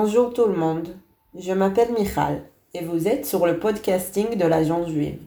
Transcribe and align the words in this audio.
Bonjour 0.00 0.32
tout 0.32 0.46
le 0.46 0.54
monde, 0.54 0.96
je 1.36 1.52
m'appelle 1.52 1.92
Michal 1.92 2.44
et 2.72 2.84
vous 2.84 3.08
êtes 3.08 3.26
sur 3.26 3.46
le 3.46 3.58
podcasting 3.58 4.36
de 4.36 4.46
l'Agence 4.46 4.90
juive. 4.90 5.18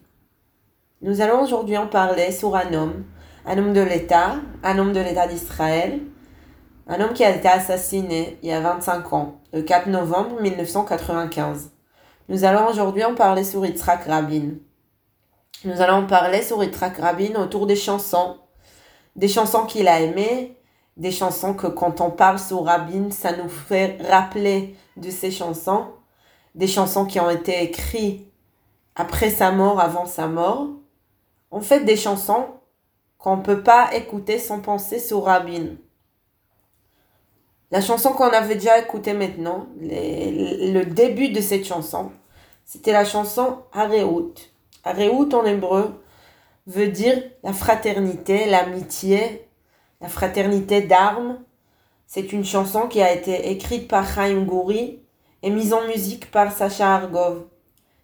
Nous 1.02 1.20
allons 1.20 1.44
aujourd'hui 1.44 1.76
en 1.76 1.88
parler 1.88 2.32
sur 2.32 2.55
un 2.55 2.73
homme, 2.73 3.04
un 3.46 3.58
homme 3.58 3.73
de 3.73 3.82
l'État, 3.82 4.36
un 4.64 4.80
homme 4.80 4.94
de 4.94 5.02
l'État 5.02 5.28
d'Israël, 5.28 6.00
un 6.88 7.02
homme 7.02 7.12
qui 7.12 7.26
a 7.26 7.36
été 7.36 7.50
assassiné 7.50 8.40
il 8.42 8.48
y 8.48 8.54
a 8.54 8.62
25 8.62 9.12
ans, 9.12 9.42
le 9.52 9.62
4 9.62 9.90
novembre 9.90 10.40
1995. 10.40 11.72
Nous 12.30 12.45
allons 12.45 12.70
aujourd'hui 12.70 13.03
en 13.03 13.14
parler 13.14 13.44
sur 13.44 13.66
Yitzhak 13.66 14.06
Rabin. 14.06 14.52
Nous 15.66 15.81
allons 15.81 15.95
en 15.95 16.08
parler 16.08 16.44
sur 16.44 16.64
Yitzhak 16.64 16.98
Rabin 16.98 17.36
autour 17.36 17.67
des 17.67 17.76
chansons, 17.76 18.38
des 19.17 19.28
chansons 19.28 19.66
qu'il 19.66 19.90
a 19.90 20.00
aimées, 20.00 20.61
des 20.98 21.12
chansons 21.12 21.54
que 21.54 21.68
quand 21.68 22.02
on 22.02 22.12
parle 22.12 22.40
sur 22.40 22.66
Rabin, 22.66 23.12
ça 23.12 23.36
nous 23.36 23.50
fait 23.50 23.98
rappeler 24.09 24.76
de 24.98 25.09
ces 25.09 25.31
chansons, 25.31 25.86
des 26.55 26.67
chansons 26.67 27.05
qui 27.05 27.20
ont 27.20 27.30
été 27.30 27.64
écrites 27.64 28.27
après 28.95 29.30
sa 29.30 29.52
mort, 29.52 29.80
avant 29.80 30.05
sa 30.05 30.27
mort. 30.27 30.67
En 31.50 31.62
fait, 31.62 31.86
des 31.86 31.98
chansons 31.98 32.45
qu'on 33.17 33.38
ne 33.38 33.41
peut 33.41 33.64
pas 33.64 33.94
écouter 33.95 34.40
sans 34.40 34.59
penser 34.59 35.00
sur 35.00 35.23
Rabin. 35.26 35.76
La 37.72 37.80
chanson 37.80 38.12
qu'on 38.12 38.30
avait 38.30 38.55
déjà 38.55 38.80
écoutée 38.80 39.14
maintenant, 39.14 39.67
le 39.80 40.84
début 40.84 41.30
de 41.30 41.39
cette 41.39 41.66
chanson, 41.66 42.12
c'était 42.66 42.92
la 42.92 43.06
chanson 43.06 43.59
Areout. 43.72 44.34
Areout 44.84 45.34
en 45.34 45.45
hébreu 45.45 46.03
veut 46.67 46.89
dire 46.89 47.22
la 47.44 47.53
fraternité, 47.53 48.45
l'amitié, 48.45 49.47
la 50.02 50.09
fraternité 50.09 50.81
d'armes. 50.81 51.38
C'est 52.07 52.33
une 52.33 52.44
chanson 52.44 52.88
qui 52.88 53.02
a 53.02 53.13
été 53.13 53.52
écrite 53.52 53.88
par 53.88 54.07
Chaim 54.07 54.41
Gouri 54.44 54.99
et 55.44 55.49
mise 55.49 55.73
en 55.73 55.88
musique 55.88 56.30
par 56.31 56.52
Sacha 56.52 56.95
Argov. 56.95 57.45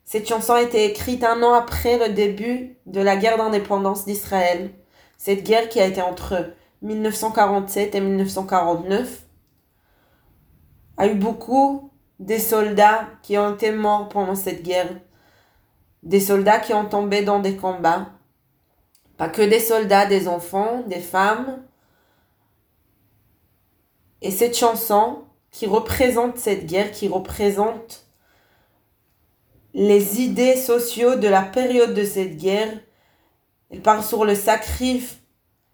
Cette 0.06 0.28
chanson 0.28 0.54
a 0.54 0.62
été 0.62 0.86
écrite 0.86 1.24
un 1.24 1.44
an 1.44 1.54
après 1.54 1.98
le 1.98 2.14
début 2.14 2.78
de 2.86 3.02
la 3.02 3.18
guerre 3.18 3.38
d'indépendance 3.38 4.06
d'Israël. 4.06 4.72
Cette 5.18 5.44
guerre 5.44 5.68
qui 5.68 5.82
a 5.82 5.86
été 5.86 6.02
entre 6.02 6.54
1947 6.82 7.96
et 7.96 8.00
1949 8.00 9.24
a 10.96 11.08
eu 11.08 11.16
beaucoup 11.16 11.92
de 12.20 12.38
soldats 12.38 13.08
qui 13.22 13.38
ont 13.38 13.56
été 13.56 13.72
morts 13.72 14.08
pendant 14.10 14.36
cette 14.36 14.64
guerre. 14.64 14.90
Des 16.04 16.22
soldats 16.22 16.60
qui 16.60 16.74
ont 16.74 16.86
tombé 16.86 17.24
dans 17.24 17.40
des 17.40 17.58
combats. 17.58 18.08
Pas 19.18 19.30
que 19.30 19.42
des 19.42 19.60
soldats, 19.60 20.06
des 20.06 20.28
enfants, 20.28 20.84
des 20.88 21.00
femmes, 21.00 21.67
et 24.22 24.32
cette 24.32 24.58
chanson 24.58 25.24
qui 25.52 25.68
représente 25.68 26.38
cette 26.38 26.66
guerre, 26.66 26.92
qui 26.92 27.08
représente 27.08 28.06
les 29.74 30.22
idées 30.22 30.56
sociaux 30.56 31.16
de 31.16 31.28
la 31.28 31.44
période 31.44 31.94
de 31.94 32.04
cette 32.04 32.38
guerre, 32.38 32.72
elle 33.70 33.82
parle 33.82 34.04
sur 34.04 34.26
le 34.26 34.34
sacrifice 34.34 35.18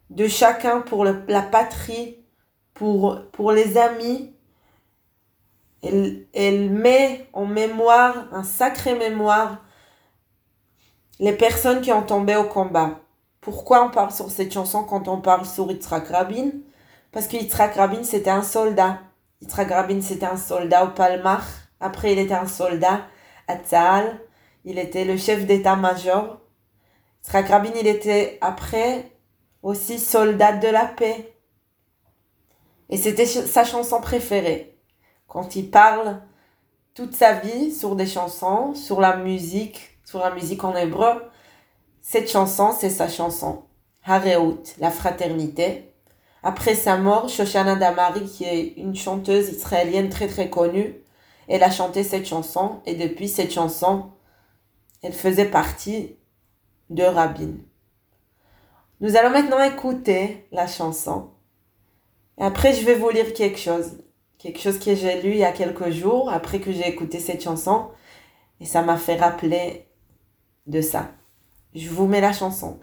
de 0.09 0.27
chacun 0.27 0.81
pour 0.81 1.05
la 1.05 1.41
patrie, 1.41 2.17
pour, 2.73 3.21
pour 3.31 3.51
les 3.51 3.77
amis. 3.77 4.33
Elle, 5.81 6.25
elle 6.33 6.69
met 6.69 7.27
en 7.33 7.45
mémoire, 7.45 8.27
un 8.31 8.43
sacré 8.43 8.95
mémoire, 8.95 9.63
les 11.19 11.33
personnes 11.33 11.81
qui 11.81 11.91
ont 11.91 12.03
tombé 12.03 12.35
au 12.35 12.45
combat. 12.45 12.99
Pourquoi 13.41 13.85
on 13.85 13.89
parle 13.89 14.11
sur 14.11 14.31
cette 14.31 14.53
chanson 14.53 14.83
quand 14.83 15.07
on 15.07 15.21
parle 15.21 15.45
sur 15.45 15.69
Yitzhak 15.69 16.07
Rabin? 16.07 16.51
Parce 17.13 17.27
que 17.27 17.37
Yitzhak 17.37 17.75
Rabin, 17.75 18.03
c'était 18.03 18.31
un 18.31 18.41
soldat. 18.41 18.99
Yitzhak 19.39 19.69
Rabin, 19.69 20.01
c'était 20.01 20.25
un 20.25 20.35
soldat 20.35 20.83
au 20.83 20.89
Palmar. 20.89 21.45
Après, 21.79 22.11
il 22.11 22.19
était 22.19 22.33
un 22.33 22.47
soldat 22.47 23.01
à 23.47 23.57
Tzahal. 23.57 24.19
Il 24.65 24.79
était 24.79 25.05
le 25.05 25.15
chef 25.15 25.45
d'état-major. 25.45 26.41
Yitzhak 27.23 27.47
Rabin, 27.49 27.71
il 27.79 27.85
était 27.85 28.39
après 28.41 29.11
aussi 29.61 29.99
soldat 29.99 30.53
de 30.53 30.67
la 30.67 30.85
paix. 30.85 31.37
Et 32.89 32.97
c'était 32.97 33.27
sa 33.27 33.63
chanson 33.63 34.01
préférée. 34.01 34.79
Quand 35.27 35.55
il 35.55 35.69
parle 35.69 36.19
toute 36.95 37.13
sa 37.15 37.33
vie 37.33 37.71
sur 37.71 37.95
des 37.95 38.07
chansons, 38.07 38.73
sur 38.73 38.99
la 38.99 39.17
musique, 39.17 39.99
sur 40.03 40.19
la 40.19 40.31
musique 40.31 40.63
en 40.63 40.75
hébreu, 40.75 41.23
cette 42.01 42.29
chanson, 42.29 42.71
c'est 42.77 42.89
sa 42.89 43.07
chanson. 43.07 43.63
Hareut, 44.03 44.61
la 44.79 44.89
fraternité. 44.89 45.92
Après 46.43 46.75
sa 46.75 46.97
mort, 46.97 47.29
Shoshana 47.29 47.77
Damari, 47.77 48.25
qui 48.25 48.43
est 48.43 48.73
une 48.75 48.95
chanteuse 48.95 49.49
israélienne 49.49 50.09
très 50.09 50.27
très 50.27 50.49
connue, 50.49 50.95
elle 51.47 51.63
a 51.63 51.71
chanté 51.71 52.03
cette 52.03 52.25
chanson 52.25 52.81
et 52.85 52.95
depuis 52.95 53.29
cette 53.29 53.51
chanson, 53.51 54.11
elle 55.01 55.13
faisait 55.13 55.49
partie 55.49 56.17
de 56.89 57.03
Rabin. 57.03 57.53
Nous 58.99 59.15
allons 59.15 59.31
maintenant 59.31 59.61
écouter 59.63 60.45
la 60.51 60.67
chanson. 60.67 61.31
Après, 62.37 62.73
je 62.73 62.85
vais 62.85 62.95
vous 62.95 63.09
lire 63.09 63.33
quelque 63.33 63.59
chose. 63.59 63.97
Quelque 64.37 64.59
chose 64.59 64.79
que 64.79 64.95
j'ai 64.95 65.21
lu 65.21 65.31
il 65.31 65.37
y 65.37 65.45
a 65.45 65.53
quelques 65.53 65.91
jours 65.91 66.29
après 66.29 66.59
que 66.59 66.71
j'ai 66.71 66.87
écouté 66.87 67.19
cette 67.19 67.43
chanson. 67.43 67.89
Et 68.59 68.65
ça 68.65 68.81
m'a 68.81 68.97
fait 68.97 69.15
rappeler 69.15 69.87
de 70.67 70.81
ça. 70.81 71.11
Je 71.73 71.89
vous 71.89 72.07
mets 72.07 72.21
la 72.21 72.33
chanson. 72.33 72.79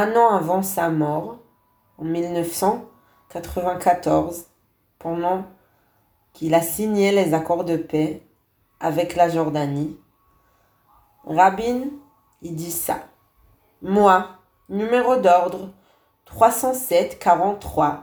Un 0.00 0.16
an 0.16 0.34
avant 0.34 0.62
sa 0.62 0.88
mort, 0.88 1.36
en 1.98 2.04
1994, 2.04 4.46
pendant 4.98 5.44
qu'il 6.32 6.54
a 6.54 6.62
signé 6.62 7.12
les 7.12 7.34
accords 7.34 7.66
de 7.66 7.76
paix 7.76 8.22
avec 8.80 9.14
la 9.14 9.28
Jordanie, 9.28 10.00
Rabin, 11.24 11.82
il 12.40 12.56
dit 12.56 12.70
ça. 12.70 13.00
Moi, 13.82 14.26
numéro 14.70 15.16
d'ordre 15.16 15.68
307-43, 16.34 17.96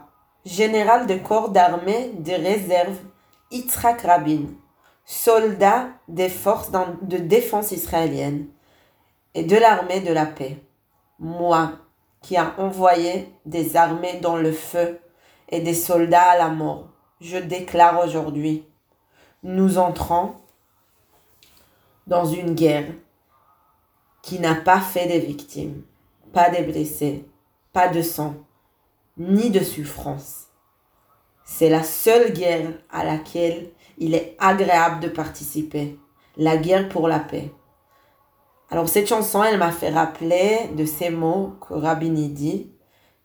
général 0.44 1.08
de 1.08 1.16
corps 1.16 1.48
d'armée 1.48 2.12
de 2.16 2.30
réserve 2.30 2.98
Yitzhak 3.50 4.02
Rabin, 4.02 4.44
soldat 5.04 5.88
des 6.06 6.28
forces 6.28 6.70
de 6.70 7.16
défense 7.16 7.72
israéliennes 7.72 8.46
et 9.34 9.42
de 9.42 9.56
l'armée 9.56 10.00
de 10.00 10.12
la 10.12 10.26
paix. 10.26 10.62
Moi, 11.18 11.72
qui 12.22 12.36
a 12.36 12.54
envoyé 12.58 13.32
des 13.46 13.76
armées 13.76 14.18
dans 14.20 14.36
le 14.36 14.52
feu 14.52 15.00
et 15.48 15.60
des 15.60 15.74
soldats 15.74 16.30
à 16.30 16.38
la 16.38 16.48
mort, 16.48 16.88
je 17.20 17.36
déclare 17.36 18.04
aujourd'hui, 18.04 18.64
nous 19.42 19.78
entrons 19.78 20.34
dans 22.06 22.24
une 22.24 22.54
guerre 22.54 22.92
qui 24.22 24.40
n'a 24.40 24.54
pas 24.54 24.80
fait 24.80 25.06
des 25.06 25.20
victimes, 25.20 25.82
pas 26.32 26.50
des 26.50 26.62
blessés, 26.62 27.24
pas 27.72 27.88
de 27.88 28.02
sang, 28.02 28.34
ni 29.16 29.50
de 29.50 29.60
souffrance. 29.60 30.48
C'est 31.44 31.70
la 31.70 31.82
seule 31.82 32.32
guerre 32.32 32.72
à 32.90 33.04
laquelle 33.04 33.70
il 33.96 34.14
est 34.14 34.36
agréable 34.38 35.00
de 35.00 35.08
participer, 35.08 35.98
la 36.36 36.56
guerre 36.56 36.88
pour 36.88 37.08
la 37.08 37.18
paix. 37.18 37.50
Alors 38.70 38.88
cette 38.88 39.08
chanson, 39.08 39.42
elle 39.42 39.58
m'a 39.58 39.72
fait 39.72 39.88
rappeler 39.88 40.68
de 40.76 40.84
ces 40.84 41.08
mots 41.08 41.54
que 41.66 41.72
Rabbi 41.72 42.10
dit. 42.10 42.70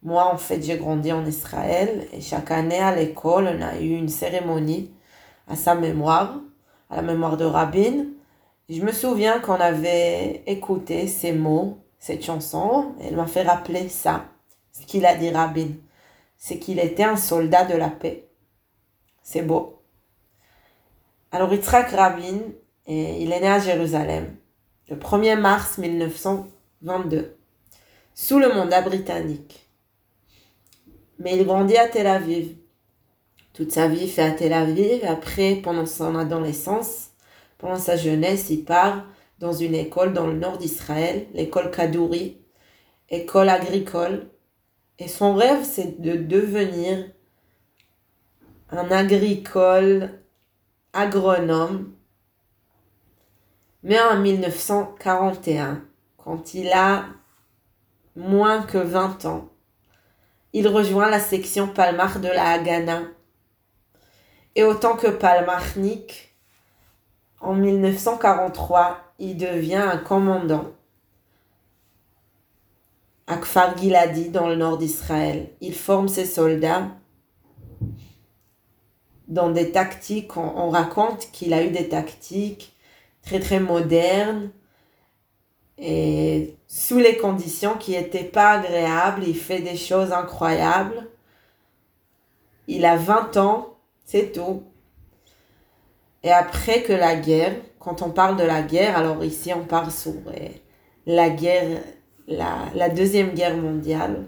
Moi, 0.01 0.23
en 0.23 0.37
fait, 0.37 0.61
j'ai 0.61 0.77
grandi 0.77 1.11
en 1.11 1.25
Israël 1.25 2.07
et 2.13 2.21
chaque 2.21 2.51
année 2.51 2.79
à 2.79 2.95
l'école, 2.95 3.49
on 3.57 3.61
a 3.61 3.77
eu 3.77 3.89
une 3.89 4.07
cérémonie 4.07 4.91
à 5.47 5.57
sa 5.57 5.75
mémoire, 5.75 6.39
à 6.89 6.97
la 6.97 7.01
mémoire 7.01 7.35
de 7.35 7.43
Rabin. 7.43 8.05
Je 8.69 8.81
me 8.81 8.93
souviens 8.93 9.39
qu'on 9.39 9.59
avait 9.59 10.43
écouté 10.47 11.07
ces 11.07 11.33
mots, 11.33 11.77
cette 11.99 12.23
chanson, 12.23 12.95
elle 13.01 13.17
m'a 13.17 13.27
fait 13.27 13.43
rappeler 13.43 13.89
ça, 13.89 14.25
ce 14.71 14.85
qu'il 14.85 15.05
a 15.05 15.15
dit 15.15 15.29
Rabin. 15.29 15.71
C'est 16.37 16.57
qu'il 16.57 16.79
était 16.79 17.03
un 17.03 17.17
soldat 17.17 17.65
de 17.65 17.75
la 17.75 17.89
paix. 17.89 18.29
C'est 19.21 19.41
beau. 19.41 19.81
Alors 21.33 21.51
Yitzhak 21.53 21.91
Rabin, 21.91 22.39
il 22.87 23.31
est 23.31 23.41
né 23.41 23.47
à 23.49 23.59
Jérusalem 23.59 24.37
le 24.89 24.95
1er 24.95 25.39
mars 25.39 25.77
1922, 25.77 27.35
sous 28.13 28.39
le 28.39 28.49
mandat 28.53 28.81
britannique. 28.81 29.69
Mais 31.19 31.37
il 31.37 31.45
grandit 31.45 31.77
à 31.77 31.87
Tel 31.87 32.07
Aviv. 32.07 32.55
Toute 33.53 33.71
sa 33.71 33.87
vie 33.87 34.09
fait 34.09 34.23
à 34.23 34.31
Tel 34.31 34.51
Aviv. 34.51 35.05
Après, 35.05 35.55
pendant 35.55 35.85
son 35.85 36.15
adolescence, 36.15 37.11
pendant 37.57 37.79
sa 37.79 37.95
jeunesse, 37.95 38.49
il 38.49 38.65
part 38.65 39.05
dans 39.39 39.53
une 39.53 39.75
école 39.75 40.13
dans 40.13 40.27
le 40.27 40.33
nord 40.33 40.57
d'Israël, 40.57 41.27
l'école 41.33 41.71
Kadouri, 41.71 42.37
école 43.09 43.49
agricole. 43.49 44.27
Et 44.99 45.07
son 45.07 45.35
rêve, 45.35 45.63
c'est 45.63 46.01
de 46.01 46.15
devenir 46.15 47.09
un 48.69 48.91
agricole 48.91 50.19
agronome 50.93 51.93
mais 53.83 53.99
en 53.99 54.17
1941, 54.17 55.81
quand 56.17 56.53
il 56.53 56.71
a 56.71 57.05
moins 58.15 58.63
que 58.63 58.77
20 58.77 59.25
ans, 59.25 59.49
il 60.53 60.67
rejoint 60.69 61.09
la 61.09 61.19
section 61.19 61.67
Palmar 61.67 62.19
de 62.19 62.29
la 62.29 62.51
Haganah. 62.51 63.03
Et 64.55 64.63
autant 64.63 64.95
que 64.95 65.07
Palmarnik, 65.07 66.33
en 67.41 67.55
1943, 67.55 68.99
il 69.19 69.35
devient 69.35 69.75
un 69.75 69.97
commandant 69.97 70.71
à 73.27 73.37
Kfar 73.37 73.77
Giladi 73.77 74.29
dans 74.29 74.47
le 74.47 74.55
nord 74.55 74.77
d'Israël. 74.77 75.49
Il 75.59 75.73
forme 75.75 76.07
ses 76.07 76.25
soldats 76.25 76.87
dans 79.27 79.49
des 79.49 79.71
tactiques. 79.71 80.37
on 80.37 80.69
raconte 80.69 81.31
qu'il 81.31 81.53
a 81.53 81.63
eu 81.63 81.71
des 81.71 81.89
tactiques 81.89 82.72
très 83.23 83.39
très 83.39 83.59
moderne 83.59 84.51
et 85.77 86.55
sous 86.67 86.99
les 86.99 87.17
conditions 87.17 87.75
qui 87.75 87.91
n'étaient 87.91 88.23
pas 88.23 88.51
agréables, 88.51 89.23
il 89.25 89.35
fait 89.35 89.59
des 89.59 89.75
choses 89.75 90.11
incroyables. 90.11 91.07
Il 92.67 92.85
a 92.85 92.95
20 92.95 93.37
ans, 93.37 93.75
c'est 94.05 94.31
tout. 94.31 94.63
Et 96.23 96.31
après 96.31 96.83
que 96.83 96.93
la 96.93 97.15
guerre, 97.15 97.55
quand 97.79 98.01
on 98.01 98.11
parle 98.11 98.37
de 98.37 98.43
la 98.43 98.61
guerre, 98.61 98.97
alors 98.97 99.23
ici 99.23 99.51
on 99.53 99.65
parle 99.65 99.91
sur 99.91 100.13
la 101.05 101.29
guerre, 101.29 101.81
la, 102.27 102.65
la 102.75 102.89
deuxième 102.89 103.31
guerre 103.31 103.57
mondiale. 103.57 104.25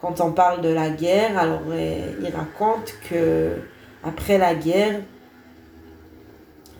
Quand 0.00 0.20
on 0.20 0.32
parle 0.32 0.60
de 0.60 0.68
la 0.68 0.90
guerre, 0.90 1.38
alors 1.38 1.62
il 1.72 2.28
raconte 2.34 2.92
que 3.08 3.56
après 4.02 4.36
la 4.36 4.54
guerre, 4.54 5.00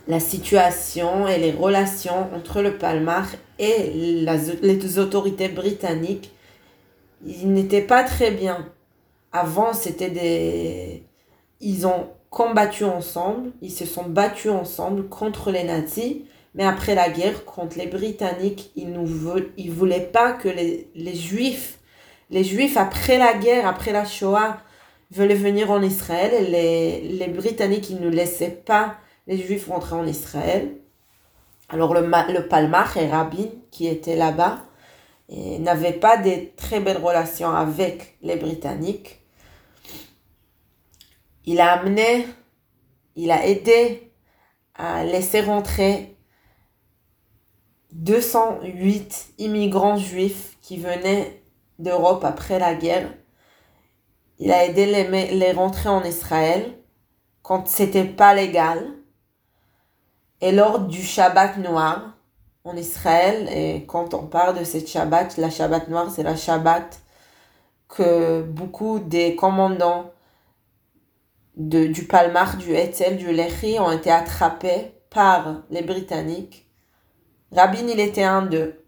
la 0.08 0.20
situation 0.20 1.28
et 1.28 1.38
les 1.38 1.52
relations 1.52 2.28
entre 2.34 2.60
le 2.60 2.76
Palmar 2.76 3.28
et 3.58 3.90
les 3.90 4.99
autorités 4.99 5.49
britanniques, 5.49 6.32
ils 7.25 7.52
n'étaient 7.52 7.82
pas 7.82 8.02
très 8.02 8.31
bien. 8.31 8.66
Avant, 9.32 9.72
c'était 9.72 10.10
des... 10.10 11.04
Ils 11.60 11.87
ont 11.87 12.08
combattu 12.31 12.84
ensemble, 12.84 13.52
ils 13.60 13.70
se 13.70 13.87
sont 13.87 14.04
battus 14.04 14.50
ensemble 14.50 15.08
contre 15.08 15.50
les 15.50 15.64
nazis, 15.64 16.16
mais 16.55 16.64
après 16.64 16.94
la 16.94 17.08
guerre, 17.08 17.44
contre 17.44 17.78
les 17.78 17.87
Britanniques, 17.87 18.72
ils 18.75 18.90
ne 18.90 19.70
voulaient 19.70 20.00
pas 20.00 20.32
que 20.32 20.48
les, 20.48 20.88
les 20.94 21.14
Juifs, 21.14 21.78
les 22.31 22.43
Juifs 22.43 22.76
après 22.76 23.19
la 23.19 23.34
guerre, 23.34 23.66
après 23.66 23.93
la 23.93 24.05
Shoah, 24.05 24.58
veulent 25.10 25.34
venir 25.34 25.70
en 25.70 25.82
Israël 25.82 26.32
et 26.34 26.50
les, 26.50 27.00
les 27.16 27.28
Britanniques, 27.28 27.90
ils 27.90 28.00
ne 28.00 28.08
laissaient 28.08 28.62
pas 28.64 28.96
les 29.26 29.38
Juifs 29.38 29.69
rentraient 29.69 29.96
en 29.96 30.06
Israël. 30.06 30.76
Alors 31.69 31.94
le, 31.94 32.02
le 32.02 33.00
et 33.00 33.08
Rabin, 33.08 33.46
qui 33.70 33.86
étaient 33.86 34.16
là-bas, 34.16 34.64
n'avaient 35.28 35.92
pas 35.92 36.16
de 36.19 36.54
très 36.56 36.80
belles 36.80 36.98
relations 36.98 37.50
avec 37.50 38.19
les 38.22 38.36
Britanniques. 38.36 39.20
Il 41.44 41.60
a 41.60 41.72
amené, 41.72 42.26
il 43.17 43.31
a 43.31 43.46
aidé 43.46 44.12
à 44.74 45.05
laisser 45.05 45.41
rentrer 45.41 46.17
208 47.93 49.34
immigrants 49.38 49.96
juifs 49.96 50.56
qui 50.60 50.79
venaient 50.79 51.43
d'Europe 51.79 52.24
après 52.24 52.58
la 52.58 52.74
guerre. 52.74 53.12
Il 54.38 54.52
a 54.52 54.64
aidé 54.64 54.86
les, 54.86 55.32
les 55.32 55.52
rentrer 55.52 55.88
en 55.88 56.02
Israël 56.05 56.79
quand 57.43 57.69
c'était 57.69 58.05
pas 58.05 58.34
légal. 58.34 59.01
Et 60.43 60.51
lors 60.51 60.81
du 60.81 61.01
Shabbat 61.01 61.58
noir 61.58 62.17
en 62.65 62.77
Israël, 62.77 63.49
et 63.49 63.87
quand 63.87 64.13
on 64.13 64.27
parle 64.27 64.58
de 64.58 64.65
cette 64.65 64.89
Shabbat, 64.89 65.37
la 65.37 65.51
Shabbat 65.51 65.89
noire, 65.89 66.11
c'est 66.11 66.25
la 66.25 66.34
Shabbat 66.34 67.01
que 67.89 68.43
beaucoup 68.43 68.99
des 68.99 69.37
commandants 69.37 70.11
du 71.55 72.06
Palmar, 72.06 72.56
du 72.56 72.75
Etzel, 72.75 73.19
du 73.19 73.32
Lehi 73.32 73.79
ont 73.79 73.93
été 73.93 74.11
attrapés 74.11 74.93
par 75.11 75.63
les 75.70 75.82
Britanniques. 75.82 76.67
Rabin, 77.53 77.87
il 77.87 78.01
était 78.01 78.25
un 78.25 78.43
d'eux. 78.43 78.84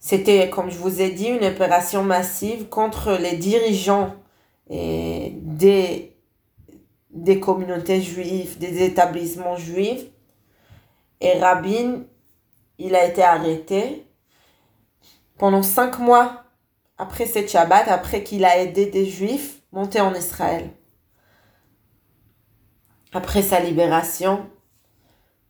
C'était, 0.00 0.50
comme 0.50 0.70
je 0.70 0.78
vous 0.78 1.00
ai 1.02 1.10
dit, 1.10 1.28
une 1.28 1.44
opération 1.44 2.02
massive 2.02 2.68
contre 2.68 3.12
les 3.12 3.36
dirigeants 3.36 4.14
et 4.70 5.34
des 5.36 6.09
des 7.10 7.40
communautés 7.40 8.00
juives, 8.00 8.58
des 8.58 8.84
établissements 8.84 9.56
juifs. 9.56 10.06
Et 11.20 11.38
Rabin, 11.38 12.04
il 12.78 12.94
a 12.94 13.04
été 13.04 13.22
arrêté 13.22 14.06
pendant 15.38 15.62
cinq 15.62 15.98
mois 15.98 16.44
après 16.98 17.26
cette 17.26 17.50
Shabbat, 17.50 17.88
après 17.88 18.22
qu'il 18.22 18.44
a 18.44 18.58
aidé 18.58 18.86
des 18.86 19.06
juifs 19.06 19.60
monter 19.72 20.00
en 20.00 20.14
Israël. 20.14 20.70
Après 23.12 23.42
sa 23.42 23.60
libération, 23.60 24.48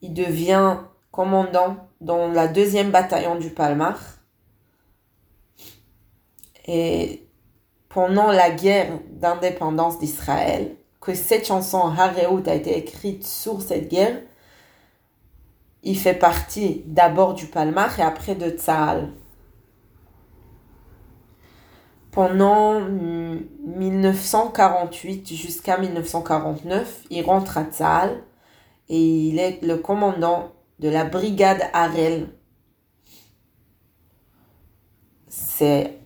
il 0.01 0.15
devient 0.15 0.79
commandant 1.11 1.89
dans 2.01 2.29
la 2.29 2.49
deuxième 2.49 2.91
bataillon 2.91 3.35
du 3.37 3.51
Palmar. 3.51 3.99
Et 6.67 7.27
pendant 7.89 8.31
la 8.31 8.51
guerre 8.51 8.99
d'indépendance 9.11 9.99
d'Israël, 9.99 10.77
que 11.01 11.15
cette 11.15 11.47
chanson 11.47 11.79
Hareut 11.79 12.43
a 12.47 12.55
été 12.55 12.77
écrite 12.77 13.27
sur 13.27 13.63
cette 13.63 13.89
guerre, 13.89 14.21
il 15.83 15.99
fait 15.99 16.13
partie 16.15 16.83
d'abord 16.87 17.33
du 17.33 17.47
Palmach 17.47 17.99
et 17.99 18.03
après 18.03 18.35
de 18.35 18.51
Tzahal. 18.51 19.11
Pendant 22.11 22.81
1948 22.81 25.33
jusqu'à 25.33 25.79
1949, 25.79 27.05
il 27.09 27.25
rentre 27.25 27.57
à 27.57 27.65
Tzahal 27.65 28.23
et 28.89 29.01
il 29.01 29.39
est 29.39 29.63
le 29.63 29.77
commandant 29.77 30.53
de 30.81 30.89
la 30.89 31.05
brigade 31.05 31.63
Harel. 31.73 32.31
C'est 35.29 36.01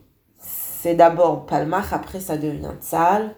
d'abord 0.85 1.47
Palmach, 1.47 1.93
après 1.93 2.21
ça 2.21 2.37
devient 2.37 2.75
Tzal. 2.81 3.35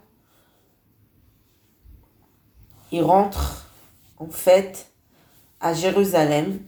Il 2.92 3.02
rentre 3.02 3.66
en 4.18 4.28
fait 4.28 4.90
à 5.60 5.74
Jérusalem 5.74 6.60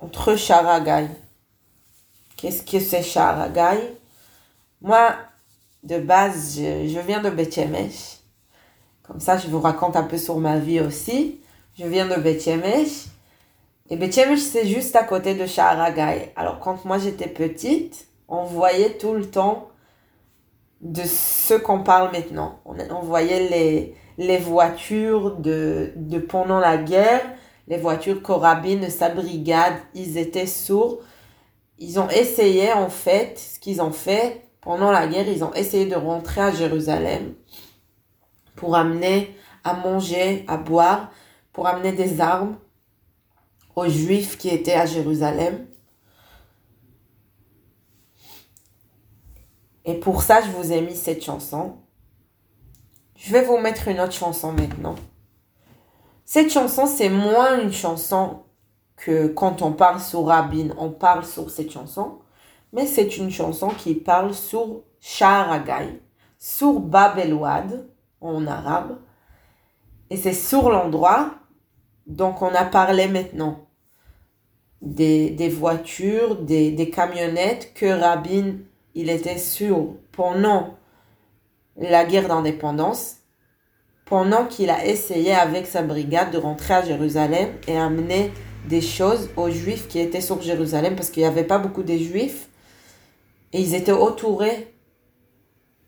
entre 0.00 0.36
Sharagai. 0.36 1.08
Qu'est-ce 2.36 2.62
que 2.62 2.80
c'est 2.80 3.02
Sharagai 3.02 3.96
Moi, 4.80 5.14
de 5.82 5.98
base, 5.98 6.56
je, 6.58 6.98
viens 7.00 7.22
de 7.22 7.30
Bethshemesh. 7.30 8.18
Comme 9.02 9.20
ça, 9.20 9.38
je 9.38 9.48
vous 9.48 9.60
raconte 9.60 9.96
un 9.96 10.02
peu 10.02 10.18
sur 10.18 10.38
ma 10.38 10.58
vie 10.58 10.80
aussi. 10.80 11.40
Je 11.78 11.86
viens 11.86 12.06
de 12.06 12.20
Bethshemesh. 12.20 13.06
Et 13.90 13.96
Bethshemesh, 13.96 14.40
c'est 14.40 14.66
juste 14.66 14.96
à 14.96 15.04
côté 15.04 15.34
de 15.34 15.46
Sharagai. 15.46 16.32
Alors, 16.36 16.58
quand 16.58 16.84
moi 16.84 16.98
j'étais 16.98 17.28
petite, 17.28 18.06
on 18.28 18.44
voyait 18.44 18.96
tout 18.96 19.12
le 19.12 19.30
temps 19.30 19.68
de 20.80 21.02
ce 21.02 21.54
qu'on 21.54 21.82
parle 21.82 22.12
maintenant. 22.12 22.60
On, 22.64 23.00
voyait 23.00 23.48
les, 23.48 23.96
les 24.18 24.38
voitures 24.38 25.36
de, 25.36 25.92
de 25.96 26.18
pendant 26.18 26.60
la 26.60 26.76
guerre, 26.76 27.22
les 27.68 27.78
voitures 27.78 28.22
Corabine, 28.22 28.88
sa 28.90 29.08
brigade, 29.08 29.74
ils 29.94 30.18
étaient 30.18 30.46
sourds. 30.46 31.00
Ils 31.78 31.98
ont 31.98 32.08
essayé, 32.10 32.72
en 32.72 32.88
fait, 32.88 33.38
ce 33.38 33.58
qu'ils 33.58 33.80
ont 33.82 33.92
fait 33.92 34.48
pendant 34.60 34.90
la 34.90 35.06
guerre, 35.06 35.28
ils 35.28 35.44
ont 35.44 35.52
essayé 35.54 35.86
de 35.86 35.96
rentrer 35.96 36.40
à 36.40 36.52
Jérusalem 36.52 37.34
pour 38.54 38.76
amener 38.76 39.36
à 39.64 39.74
manger, 39.74 40.44
à 40.46 40.56
boire, 40.56 41.10
pour 41.52 41.66
amener 41.66 41.92
des 41.92 42.20
armes 42.20 42.56
aux 43.74 43.88
Juifs 43.88 44.38
qui 44.38 44.50
étaient 44.50 44.74
à 44.74 44.86
Jérusalem. 44.86 45.66
Et 49.86 49.94
pour 49.94 50.22
ça, 50.22 50.40
je 50.42 50.50
vous 50.50 50.72
ai 50.72 50.80
mis 50.80 50.96
cette 50.96 51.22
chanson. 51.22 51.78
Je 53.24 53.32
vais 53.32 53.40
vous 53.40 53.56
mettre 53.56 53.88
une 53.88 54.00
autre 54.00 54.12
chanson 54.12 54.52
maintenant. 54.52 54.96
Cette 56.26 56.52
chanson, 56.52 56.84
c'est 56.84 57.08
moins 57.08 57.58
une 57.58 57.72
chanson 57.72 58.40
que 58.96 59.28
quand 59.28 59.62
on 59.62 59.72
parle 59.72 59.98
sur 59.98 60.26
Rabin, 60.26 60.74
on 60.76 60.90
parle 60.90 61.24
sur 61.24 61.48
cette 61.48 61.70
chanson. 61.70 62.18
Mais 62.74 62.84
c'est 62.84 63.16
une 63.16 63.30
chanson 63.30 63.68
qui 63.68 63.94
parle 63.94 64.34
sur 64.34 64.82
Sharagai, 65.00 66.02
sur 66.38 66.80
Bab 66.80 67.18
en 68.20 68.46
arabe. 68.46 68.98
Et 70.10 70.18
c'est 70.18 70.34
sur 70.34 70.68
l'endroit, 70.68 71.30
donc 72.06 72.42
on 72.42 72.54
a 72.54 72.66
parlé 72.66 73.08
maintenant 73.08 73.64
des, 74.82 75.30
des 75.30 75.48
voitures, 75.48 76.36
des, 76.36 76.72
des 76.72 76.90
camionnettes 76.90 77.72
que 77.72 77.86
Rabin 77.86 78.56
il 78.94 79.08
était 79.08 79.38
sûr 79.38 79.94
pendant 80.12 80.74
la 81.76 82.04
guerre 82.04 82.28
d'indépendance, 82.28 83.16
pendant 84.04 84.46
qu'il 84.46 84.70
a 84.70 84.86
essayé 84.86 85.34
avec 85.34 85.66
sa 85.66 85.82
brigade 85.82 86.30
de 86.30 86.38
rentrer 86.38 86.74
à 86.74 86.84
Jérusalem 86.84 87.48
et 87.66 87.76
amener 87.76 88.32
des 88.68 88.80
choses 88.80 89.30
aux 89.36 89.50
Juifs 89.50 89.88
qui 89.88 89.98
étaient 89.98 90.20
sur 90.20 90.40
Jérusalem, 90.42 90.94
parce 90.96 91.10
qu'il 91.10 91.22
n'y 91.22 91.28
avait 91.28 91.44
pas 91.44 91.58
beaucoup 91.58 91.82
de 91.82 91.96
Juifs, 91.96 92.48
et 93.52 93.60
ils 93.60 93.74
étaient 93.74 93.92
entourés 93.92 94.74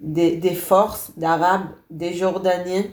des, 0.00 0.36
des 0.36 0.54
forces 0.54 1.12
d'Arabes, 1.16 1.68
des 1.90 2.14
Jordaniens, 2.14 2.84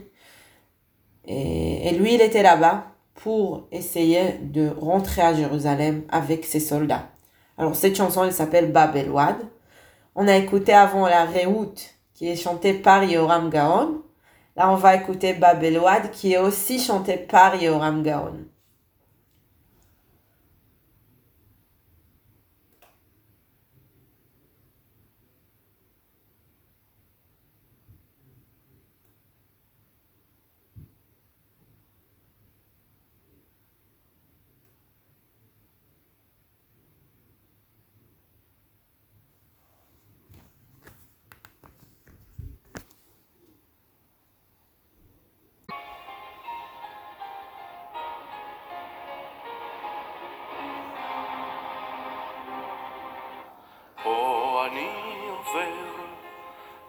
et, 1.25 1.87
et 1.87 1.91
lui, 1.91 2.15
il 2.15 2.21
était 2.21 2.43
là-bas 2.43 2.87
pour 3.15 3.67
essayer 3.71 4.39
de 4.41 4.69
rentrer 4.69 5.21
à 5.21 5.33
Jérusalem 5.33 6.03
avec 6.09 6.45
ses 6.45 6.59
soldats. 6.59 7.07
Alors 7.57 7.75
cette 7.75 7.95
chanson, 7.95 8.23
elle 8.23 8.33
s'appelle 8.33 8.71
Babel 8.71 9.09
Wad. 9.11 9.37
On 10.15 10.27
a 10.27 10.35
écouté 10.35 10.73
avant 10.73 11.07
la 11.07 11.23
Réout, 11.23 11.75
qui 12.23 12.29
est 12.29 12.37
chantée 12.37 12.73
par 12.73 13.03
Yoram 13.03 13.49
Gaon. 13.49 14.01
Là, 14.55 14.71
on 14.71 14.77
va 14.77 14.95
écouter 14.95 15.33
Babelwad, 15.33 16.09
qui 16.11 16.31
est 16.31 16.37
aussi 16.37 16.79
chanté 16.79 17.17
par 17.17 17.61
Yoram 17.61 18.01
Gaon. 18.01 18.45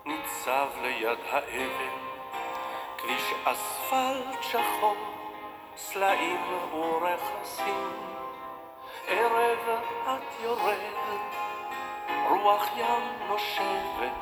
ניצב 0.07 0.69
ליד 0.83 1.19
האבן, 1.31 1.97
כביש 2.99 3.33
אספלט 3.45 4.43
שחור, 4.43 4.97
סלעים 5.77 6.41
ורכסים. 6.73 7.93
ערב 9.09 9.59
את 10.05 10.43
יורדת, 10.43 11.35
רוח 12.29 12.69
ים 12.77 13.29
נושבת, 13.29 14.13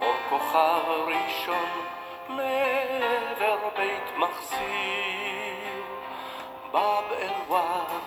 אור 0.00 0.14
כוכב 0.28 0.82
ראשון 1.06 1.68
מעבר 2.28 3.68
בית 3.76 4.16
מחסיר. 4.16 5.82
בב 6.70 7.12
אל 7.12 7.34
וואד, 7.48 8.02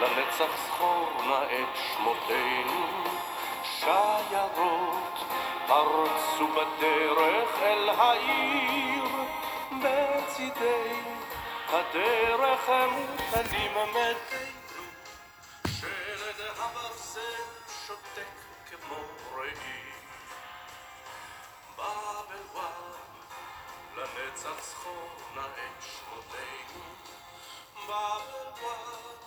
לנצח 0.00 0.66
זכור 0.66 1.08
נא 1.26 1.44
את 1.44 1.76
שמותינו, 1.76 2.86
שיירות 3.82 5.18
פרצו 5.66 6.48
בדרך 6.48 7.58
אל 7.62 7.88
העיר, 7.88 9.04
בצידי 9.82 10.94
הדרך 11.68 12.68
מוטלים 12.68 13.72
מתינו, 13.90 14.84
שלד 15.80 16.46
הברזל 16.58 17.20
שותק 17.86 18.32
כמו 18.70 18.96
ראי. 19.34 19.50
בבל 21.76 22.42
וואב, 22.52 22.94
לנצח 23.96 24.62
זכור 24.62 25.10
נא 25.34 25.40
את 25.40 25.82
שמותינו, 25.82 26.84
בבל 27.84 28.62
וואב, 28.62 29.18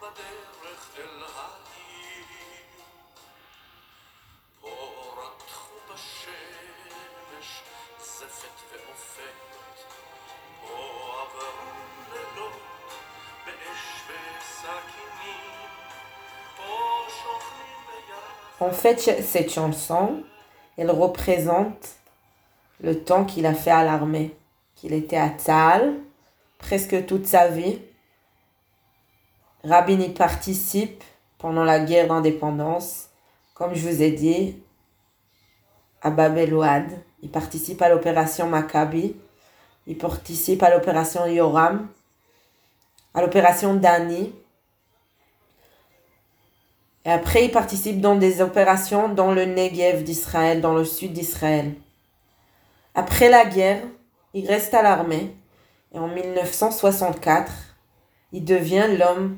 בדרך 0.00 0.88
אל 0.98 1.22
העיר. 1.36 1.81
En 18.60 18.70
fait, 18.70 19.00
cette 19.22 19.52
chanson, 19.52 20.22
elle 20.76 20.92
représente 20.92 21.96
le 22.80 23.02
temps 23.02 23.24
qu'il 23.24 23.44
a 23.46 23.54
fait 23.54 23.72
à 23.72 23.82
l'armée, 23.82 24.36
qu'il 24.76 24.92
était 24.92 25.16
à 25.16 25.30
Tzal 25.30 25.94
presque 26.58 27.06
toute 27.06 27.26
sa 27.26 27.48
vie. 27.48 27.80
Rabin 29.64 29.98
y 29.98 30.10
participe 30.10 31.02
pendant 31.38 31.64
la 31.64 31.80
guerre 31.80 32.06
d'indépendance. 32.06 33.08
Comme 33.54 33.74
je 33.74 33.88
vous 33.88 34.00
ai 34.00 34.12
dit, 34.12 34.56
à 36.02 36.10
Babel 36.10 36.54
Il 37.22 37.30
participe 37.30 37.80
à 37.80 37.88
l'opération 37.88 38.48
Maccabi. 38.48 39.16
Il 39.86 39.96
participe 39.96 40.62
à 40.62 40.70
l'opération 40.70 41.26
Yoram. 41.26 41.88
À 43.14 43.22
l'opération 43.22 43.74
Dani. 43.74 44.32
Et 47.04 47.10
après, 47.10 47.46
il 47.46 47.50
participe 47.50 48.00
dans 48.00 48.16
des 48.16 48.40
opérations 48.40 49.08
dans 49.08 49.32
le 49.32 49.44
Negev 49.44 50.04
d'Israël, 50.04 50.60
dans 50.60 50.74
le 50.74 50.84
sud 50.84 51.12
d'Israël. 51.12 51.74
Après 52.94 53.28
la 53.28 53.44
guerre, 53.44 53.82
il 54.34 54.46
reste 54.46 54.72
à 54.74 54.82
l'armée. 54.82 55.34
Et 55.94 55.98
en 55.98 56.08
1964, 56.08 57.52
il 58.32 58.44
devient 58.44 58.86
l'homme, 58.98 59.36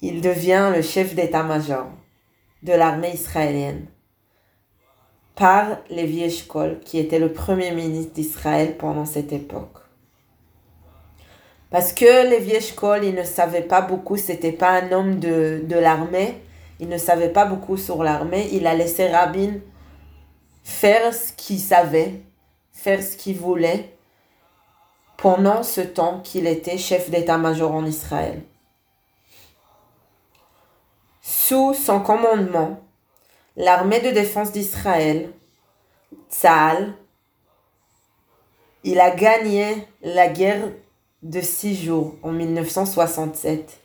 il 0.00 0.20
devient 0.20 0.72
le 0.74 0.82
chef 0.82 1.14
d'état-major 1.14 1.86
de 2.62 2.72
l'armée 2.72 3.12
israélienne 3.12 3.86
par 5.36 5.78
Lévi 5.90 6.24
Eshkol, 6.24 6.80
qui 6.84 6.98
était 6.98 7.18
le 7.18 7.32
premier 7.32 7.70
ministre 7.70 8.14
d'Israël 8.14 8.76
pendant 8.76 9.04
cette 9.04 9.32
époque. 9.32 9.76
Parce 11.70 11.92
que 11.92 12.28
Lévi 12.28 12.52
Eshkol, 12.52 13.04
il 13.04 13.14
ne 13.14 13.22
savait 13.22 13.62
pas 13.62 13.82
beaucoup, 13.82 14.16
c'était 14.16 14.52
pas 14.52 14.70
un 14.70 14.92
homme 14.92 15.20
de, 15.20 15.62
de 15.62 15.76
l'armée, 15.76 16.40
il 16.80 16.88
ne 16.88 16.96
savait 16.96 17.28
pas 17.28 17.44
beaucoup 17.44 17.76
sur 17.76 18.02
l'armée, 18.02 18.48
il 18.52 18.66
a 18.66 18.74
laissé 18.74 19.08
Rabin 19.08 19.54
faire 20.64 21.14
ce 21.14 21.32
qu'il 21.32 21.60
savait, 21.60 22.22
faire 22.72 23.02
ce 23.02 23.16
qu'il 23.16 23.36
voulait 23.36 23.94
pendant 25.16 25.62
ce 25.62 25.80
temps 25.80 26.20
qu'il 26.20 26.46
était 26.46 26.78
chef 26.78 27.10
d'état-major 27.10 27.72
en 27.72 27.84
Israël. 27.84 28.42
Sous 31.20 31.74
son 31.74 32.00
commandement, 32.00 32.80
l'armée 33.56 34.00
de 34.00 34.10
défense 34.10 34.52
d'Israël, 34.52 35.32
Tzal, 36.30 36.94
il 38.84 39.00
a 39.00 39.10
gagné 39.10 39.88
la 40.02 40.28
guerre 40.28 40.68
de 41.22 41.40
six 41.40 41.74
jours 41.74 42.14
en 42.22 42.30
1967. 42.30 43.80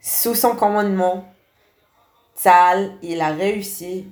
Sous 0.00 0.34
son 0.34 0.56
commandement, 0.56 1.28
Tzal, 2.36 2.96
il 3.02 3.20
a 3.20 3.30
réussi 3.30 4.08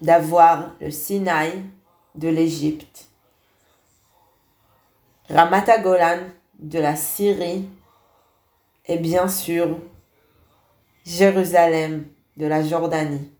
d'avoir 0.00 0.74
le 0.80 0.90
Sinaï 0.90 1.64
de 2.14 2.28
l'Égypte, 2.28 3.08
Ramat 5.28 5.78
Golan 5.82 6.20
de 6.58 6.78
la 6.78 6.96
Syrie 6.96 7.68
et 8.86 8.98
bien 8.98 9.28
sûr 9.28 9.78
Jérusalem 11.08 12.04
de 12.36 12.46
la 12.46 12.62
Jordanie. 12.62 13.32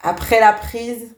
Après 0.00 0.38
la 0.38 0.52
prise 0.52 1.16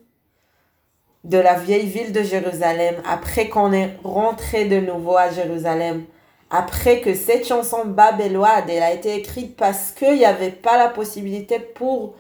de 1.22 1.36
la 1.36 1.58
vieille 1.58 1.86
ville 1.86 2.12
de 2.12 2.22
Jérusalem, 2.22 2.94
après 3.04 3.50
qu'on 3.50 3.74
est 3.74 3.98
rentré 4.02 4.64
de 4.64 4.80
nouveau 4.80 5.18
à 5.18 5.30
Jérusalem, 5.30 6.04
après 6.48 7.02
que 7.02 7.14
cette 7.14 7.46
chanson 7.46 7.84
babéloise 7.84 8.64
elle 8.68 8.82
a 8.82 8.92
été 8.92 9.14
écrite 9.16 9.54
parce 9.54 9.90
qu'il 9.90 10.14
n'y 10.14 10.24
avait 10.24 10.50
pas 10.50 10.78
la 10.78 10.88
possibilité 10.88 11.58
pour 11.58 12.14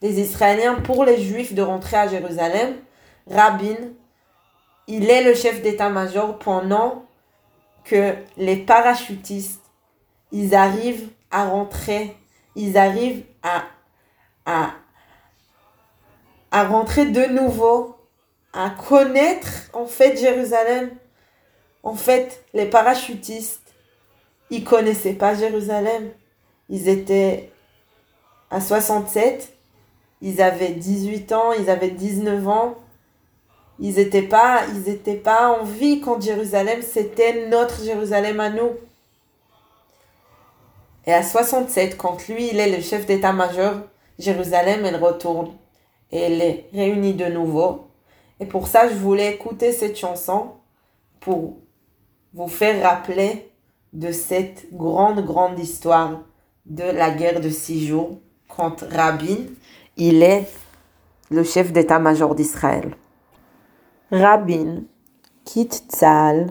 les 0.00 0.20
Israéliens, 0.20 0.76
pour 0.76 1.04
les 1.04 1.20
Juifs 1.20 1.52
de 1.52 1.60
rentrer 1.60 1.98
à 1.98 2.08
Jérusalem, 2.08 2.76
Rabin, 3.30 3.76
il 4.86 5.10
est 5.10 5.22
le 5.22 5.34
chef 5.34 5.60
d'état-major 5.60 6.38
pendant 6.38 7.04
que 7.84 8.14
les 8.38 8.56
parachutistes, 8.56 9.59
ils 10.32 10.54
arrivent 10.54 11.08
à 11.30 11.46
rentrer, 11.46 12.16
ils 12.56 12.76
arrivent 12.76 13.24
à, 13.42 13.64
à, 14.46 14.74
à 16.50 16.64
rentrer 16.64 17.06
de 17.06 17.24
nouveau, 17.26 17.96
à 18.52 18.70
connaître 18.70 19.70
en 19.72 19.86
fait 19.86 20.16
Jérusalem. 20.16 20.90
En 21.82 21.94
fait, 21.94 22.44
les 22.52 22.66
parachutistes, 22.66 23.72
ils 24.50 24.64
connaissaient 24.64 25.14
pas 25.14 25.34
Jérusalem. 25.34 26.10
Ils 26.68 26.88
étaient 26.88 27.50
à 28.50 28.60
67, 28.60 29.56
ils 30.20 30.42
avaient 30.42 30.72
18 30.72 31.32
ans, 31.32 31.52
ils 31.52 31.70
avaient 31.70 31.90
19 31.90 32.48
ans. 32.48 32.74
Ils 33.78 33.94
n'étaient 33.94 34.22
pas, 34.22 34.64
ils 34.86 35.20
pas 35.20 35.48
en 35.58 35.64
vie 35.64 36.00
quand 36.00 36.20
Jérusalem, 36.20 36.82
c'était 36.82 37.48
notre 37.48 37.82
Jérusalem 37.82 38.38
à 38.38 38.50
nous. 38.50 38.72
Et 41.06 41.12
à 41.12 41.22
67, 41.22 41.96
quand 41.96 42.28
lui, 42.28 42.50
il 42.52 42.60
est 42.60 42.76
le 42.76 42.82
chef 42.82 43.06
d'état-major, 43.06 43.74
Jérusalem, 44.18 44.84
elle 44.84 45.02
retourne. 45.02 45.52
Et 46.12 46.18
elle 46.18 46.40
est 46.42 46.68
réunie 46.72 47.14
de 47.14 47.26
nouveau. 47.26 47.88
Et 48.40 48.46
pour 48.46 48.66
ça, 48.66 48.88
je 48.88 48.94
voulais 48.94 49.34
écouter 49.34 49.72
cette 49.72 49.96
chanson 49.96 50.52
pour 51.20 51.58
vous 52.34 52.48
faire 52.48 52.82
rappeler 52.82 53.50
de 53.92 54.12
cette 54.12 54.72
grande, 54.72 55.24
grande 55.24 55.58
histoire 55.58 56.20
de 56.66 56.84
la 56.84 57.10
guerre 57.10 57.40
de 57.40 57.48
six 57.48 57.86
jours 57.86 58.18
quand 58.48 58.84
Rabin, 58.90 59.46
il 59.96 60.22
est 60.22 60.46
le 61.30 61.44
chef 61.44 61.72
d'état-major 61.72 62.34
d'Israël. 62.34 62.94
Rabin 64.10 64.82
quitte 65.44 65.84
Tzahal 65.88 66.50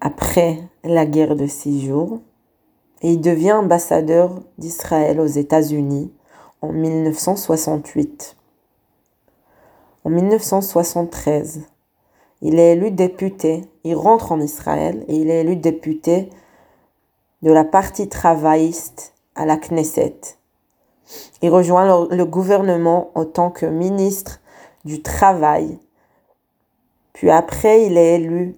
après 0.00 0.58
la 0.84 1.06
guerre 1.06 1.36
de 1.36 1.46
six 1.46 1.86
jours 1.86 2.20
et 3.02 3.12
il 3.12 3.20
devient 3.20 3.52
ambassadeur 3.52 4.40
d'Israël 4.58 5.20
aux 5.20 5.26
États-Unis 5.26 6.12
en 6.62 6.72
1968. 6.72 8.36
En 10.04 10.10
1973, 10.10 11.62
il 12.42 12.58
est 12.58 12.72
élu 12.72 12.90
député, 12.90 13.64
il 13.84 13.94
rentre 13.94 14.32
en 14.32 14.40
Israël 14.40 15.04
et 15.08 15.16
il 15.16 15.30
est 15.30 15.40
élu 15.40 15.56
député 15.56 16.30
de 17.42 17.52
la 17.52 17.64
partie 17.64 18.08
travailliste 18.08 19.14
à 19.34 19.46
la 19.46 19.56
Knesset. 19.56 20.20
Il 21.42 21.50
rejoint 21.50 22.06
le, 22.10 22.24
gouvernement 22.24 23.10
en 23.14 23.24
tant 23.24 23.50
que 23.50 23.66
ministre 23.66 24.40
du 24.84 25.02
travail. 25.02 25.78
Puis 27.12 27.30
après, 27.30 27.86
il 27.86 27.96
est 27.96 28.16
élu 28.16 28.56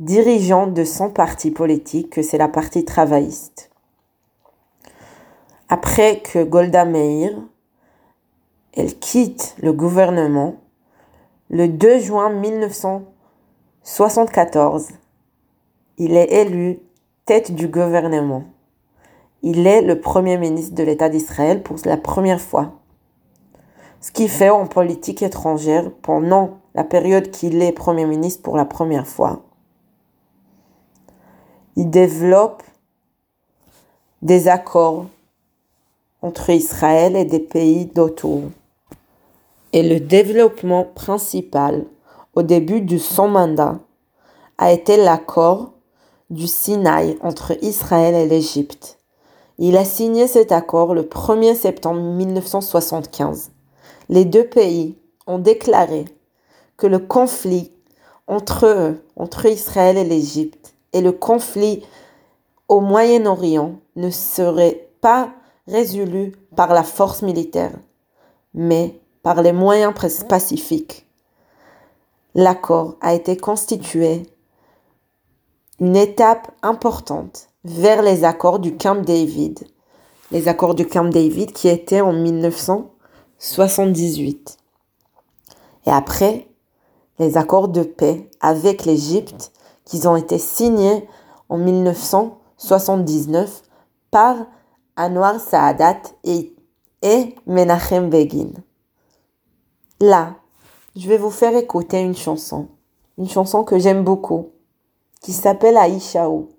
dirigeant 0.00 0.66
de 0.66 0.82
son 0.84 1.10
parti 1.10 1.50
politique, 1.50 2.10
que 2.10 2.22
c'est 2.22 2.38
la 2.38 2.48
partie 2.48 2.84
travailliste. 2.84 3.70
Après 5.68 6.20
que 6.20 6.44
Golda 6.44 6.84
Meir, 6.84 7.32
elle 8.74 8.96
quitte 8.98 9.56
le 9.62 9.72
gouvernement, 9.72 10.56
le 11.48 11.68
2 11.68 12.00
juin 12.00 12.30
1974, 12.30 14.88
il 15.98 16.16
est 16.16 16.32
élu 16.32 16.80
tête 17.24 17.54
du 17.54 17.68
gouvernement. 17.68 18.42
Il 19.42 19.66
est 19.66 19.82
le 19.82 20.00
premier 20.00 20.38
ministre 20.38 20.74
de 20.74 20.82
l'État 20.82 21.08
d'Israël 21.08 21.62
pour 21.62 21.76
la 21.84 21.96
première 21.96 22.40
fois 22.40 22.72
ce 24.06 24.12
qu'il 24.12 24.28
fait 24.28 24.50
en 24.50 24.66
politique 24.66 25.22
étrangère 25.22 25.90
pendant 26.02 26.58
la 26.76 26.84
période 26.84 27.32
qu'il 27.32 27.60
est 27.60 27.72
Premier 27.72 28.06
ministre 28.06 28.40
pour 28.40 28.56
la 28.56 28.64
première 28.64 29.06
fois. 29.06 29.45
Il 31.76 31.90
développe 31.90 32.62
des 34.22 34.48
accords 34.48 35.06
entre 36.22 36.50
Israël 36.50 37.16
et 37.16 37.24
des 37.24 37.40
pays 37.40 37.86
d'autour. 37.86 38.42
Et 39.72 39.82
le 39.82 40.00
développement 40.00 40.84
principal 40.84 41.84
au 42.34 42.42
début 42.42 42.80
de 42.80 42.98
son 42.98 43.28
mandat 43.28 43.78
a 44.58 44.72
été 44.72 44.96
l'accord 44.96 45.72
du 46.30 46.46
Sinaï 46.46 47.18
entre 47.20 47.52
Israël 47.62 48.14
et 48.14 48.26
l'Égypte. 48.26 48.98
Il 49.58 49.76
a 49.76 49.84
signé 49.84 50.26
cet 50.26 50.52
accord 50.52 50.94
le 50.94 51.02
1er 51.02 51.54
septembre 51.54 52.00
1975 52.00 53.50
les 54.08 54.24
deux 54.24 54.46
pays 54.46 54.96
ont 55.26 55.38
déclaré 55.38 56.04
que 56.76 56.86
le 56.86 56.98
conflit 56.98 57.72
entre 58.26 58.66
eux, 58.66 59.02
entre 59.16 59.46
Israël 59.46 59.96
et 59.96 60.04
l'Égypte, 60.04 60.65
et 60.96 61.02
le 61.02 61.12
conflit 61.12 61.82
au 62.68 62.80
Moyen-Orient 62.80 63.74
ne 63.96 64.10
serait 64.10 64.88
pas 65.00 65.30
résolu 65.68 66.32
par 66.56 66.72
la 66.72 66.82
force 66.82 67.22
militaire, 67.22 67.72
mais 68.54 68.98
par 69.22 69.42
les 69.42 69.52
moyens 69.52 69.92
pacifiques. 70.28 71.06
L'accord 72.34 72.96
a 73.00 73.12
été 73.12 73.36
constitué 73.36 74.22
une 75.80 75.96
étape 75.96 76.50
importante 76.62 77.48
vers 77.64 78.00
les 78.00 78.24
accords 78.24 78.58
du 78.58 78.76
Camp 78.76 79.04
David. 79.04 79.66
Les 80.30 80.48
accords 80.48 80.74
du 80.74 80.86
Camp 80.86 81.04
David 81.04 81.52
qui 81.52 81.68
étaient 81.68 82.00
en 82.00 82.12
1900 82.12 82.90
78. 83.38 84.56
Et 85.84 85.90
après, 85.90 86.48
les 87.18 87.36
accords 87.36 87.68
de 87.68 87.82
paix 87.82 88.30
avec 88.40 88.86
l'Égypte 88.86 89.52
qui 89.86 90.06
ont 90.06 90.16
été 90.16 90.38
signés 90.38 91.08
en 91.48 91.56
1979 91.56 93.62
par 94.10 94.36
Anwar 94.98 95.40
Saadat 95.40 96.02
et, 96.24 96.54
Menachem 97.46 98.10
Begin. 98.10 98.50
Là, 100.00 100.34
je 100.94 101.08
vais 101.08 101.16
vous 101.16 101.30
faire 101.30 101.56
écouter 101.56 102.00
une 102.00 102.16
chanson, 102.16 102.68
une 103.16 103.30
chanson 103.30 103.64
que 103.64 103.78
j'aime 103.78 104.04
beaucoup, 104.04 104.50
qui 105.22 105.32
s'appelle 105.32 105.78
Aïchaou. 105.78 106.50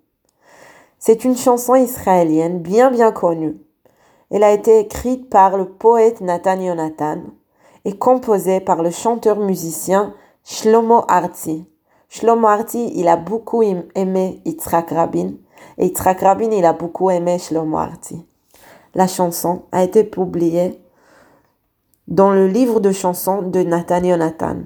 C'est 0.98 1.26
une 1.26 1.38
chanson 1.38 1.76
israélienne 1.76 2.60
bien 2.60 2.90
bien 2.90 3.12
connue 3.12 3.60
elle 4.30 4.44
a 4.44 4.52
été 4.52 4.80
écrite 4.80 5.30
par 5.30 5.58
le 5.58 5.66
poète 5.66 6.22
Nathan 6.22 6.60
Yonatan 6.60 7.22
et 7.86 7.98
composée 7.98 8.60
par 8.60 8.84
le 8.84 8.92
chanteur-musicien 8.92 10.14
Shlomo 10.44 11.04
Arti. 11.08 11.66
Shlomo 12.10 12.48
Arti, 12.48 12.92
il 12.96 13.08
a 13.08 13.18
beaucoup 13.18 13.64
aimé 13.64 14.42
Yitzhak 14.46 14.92
Rabin 14.92 15.32
et 15.78 15.86
Yitzhak 15.86 16.22
Rabin, 16.22 16.52
il 16.52 16.66
a 16.66 16.74
beaucoup 16.74 17.10
aimé 17.10 17.38
Shlomo 17.38 17.78
Arti. 17.78 18.26
La 18.96 19.08
chanson 19.08 19.64
a 19.72 19.84
été 19.84 20.04
publiée 20.04 20.82
dans 22.08 22.32
le 22.32 22.48
livre 22.48 22.80
de 22.80 22.92
chansons 22.92 23.42
de 23.42 23.62
Nathan 23.62 24.04
Yonatan, 24.04 24.60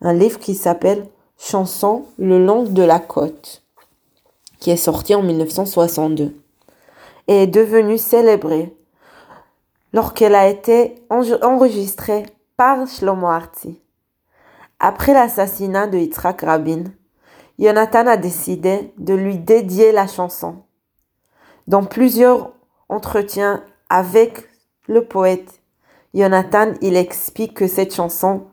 un 0.00 0.12
livre 0.12 0.38
qui 0.38 0.54
s'appelle 0.54 1.06
Chansons 1.38 2.04
le 2.18 2.44
long 2.44 2.62
de 2.62 2.82
la 2.82 3.00
côte. 3.00 3.62
qui 4.60 4.70
est 4.70 4.76
sorti 4.76 5.12
en 5.16 5.22
1962 5.22 6.40
et 7.26 7.42
est 7.42 7.46
devenue 7.48 7.98
célébrée 7.98 8.72
lorsqu'elle 9.92 10.36
a 10.36 10.48
été 10.48 11.04
enregistrée 11.10 12.26
par 12.56 12.86
Shlomo 12.86 13.26
Artzi. 13.26 13.81
Après 14.84 15.14
l'assassinat 15.14 15.86
de 15.86 15.96
Yitzhak 15.96 16.40
Rabin, 16.40 16.82
Jonathan 17.56 18.08
a 18.08 18.16
décidé 18.16 18.92
de 18.98 19.14
lui 19.14 19.38
dédier 19.38 19.92
la 19.92 20.08
chanson. 20.08 20.56
Dans 21.68 21.84
plusieurs 21.84 22.50
entretiens 22.88 23.62
avec 23.88 24.48
le 24.88 25.04
poète, 25.04 25.62
Jonathan, 26.14 26.72
il 26.80 26.96
explique 26.96 27.54
que 27.54 27.68
cette 27.68 27.94
chanson, 27.94 28.46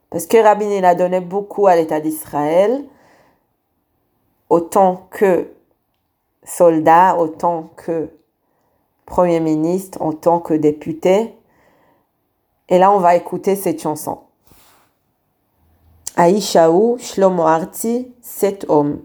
Parce 0.09 0.25
que 0.25 0.37
Rabin, 0.37 0.69
il 0.69 0.83
a 0.83 0.95
donné 0.95 1.21
beaucoup 1.21 1.67
à 1.67 1.77
l'État 1.77 2.01
d'Israël, 2.01 2.83
autant 4.49 5.07
que 5.11 5.47
soldat, 6.43 7.15
autant 7.17 7.69
que 7.77 8.09
premier 9.05 9.39
ministre, 9.39 10.01
autant 10.01 10.41
que 10.41 10.53
député. 10.53 11.35
Et 12.67 12.79
là, 12.79 12.91
on 12.91 12.99
va 12.99 13.15
écouter 13.15 13.55
cette 13.55 13.81
chanson. 13.81 14.19
Aïchaou, 16.21 16.97
Shlomo 16.99 17.43
Arti, 17.43 18.11
cet 18.19 18.65
homme. 18.67 19.03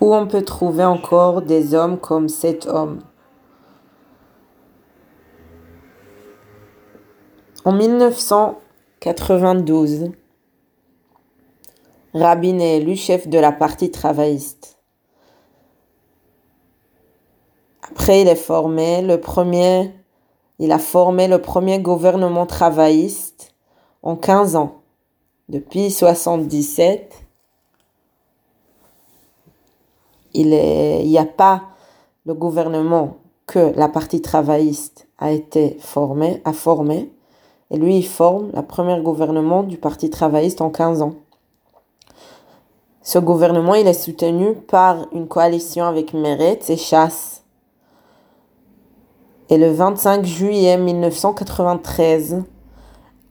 Où 0.00 0.14
on 0.14 0.26
peut 0.26 0.44
trouver 0.44 0.84
encore 0.84 1.42
des 1.42 1.74
hommes 1.74 1.98
comme 1.98 2.28
cet 2.28 2.66
homme. 2.66 3.00
En 7.64 7.72
1992, 7.72 10.10
Rabin 12.14 12.58
est 12.58 12.78
élu 12.78 12.96
chef 12.96 13.28
de 13.28 13.38
la 13.38 13.52
partie 13.52 13.92
travailliste. 13.92 14.78
Après, 17.90 18.22
il 18.22 18.28
est 18.28 18.34
formé 18.34 19.02
le 19.02 19.20
premier, 19.20 19.94
il 20.58 20.72
a 20.72 20.80
formé 20.80 21.28
le 21.28 21.40
premier 21.40 21.78
gouvernement 21.78 22.46
travailliste 22.46 23.54
en 24.02 24.16
15 24.16 24.56
ans. 24.56 24.81
Depuis 25.52 25.90
77, 25.90 27.12
il 30.32 30.48
n'y 30.48 31.18
a 31.18 31.26
pas 31.26 31.64
le 32.24 32.32
gouvernement 32.32 33.18
que 33.46 33.70
la 33.76 33.90
partie 33.90 34.22
travailliste 34.22 35.08
a 35.18 35.30
été 35.30 35.76
formé, 35.78 36.40
a 36.46 36.54
formé. 36.54 37.12
Et 37.70 37.76
lui, 37.76 37.98
il 37.98 38.06
forme 38.06 38.50
la 38.54 38.62
première 38.62 39.02
gouvernement 39.02 39.62
du 39.62 39.76
Parti 39.76 40.08
travailliste 40.08 40.62
en 40.62 40.70
15 40.70 41.02
ans. 41.02 41.16
Ce 43.02 43.18
gouvernement, 43.18 43.74
il 43.74 43.86
est 43.86 43.92
soutenu 43.92 44.54
par 44.54 45.06
une 45.12 45.28
coalition 45.28 45.84
avec 45.84 46.14
Meretz 46.14 46.70
et 46.70 46.78
Chasse. 46.78 47.44
Et 49.50 49.58
le 49.58 49.70
25 49.70 50.24
juillet 50.24 50.78
1993, 50.78 52.42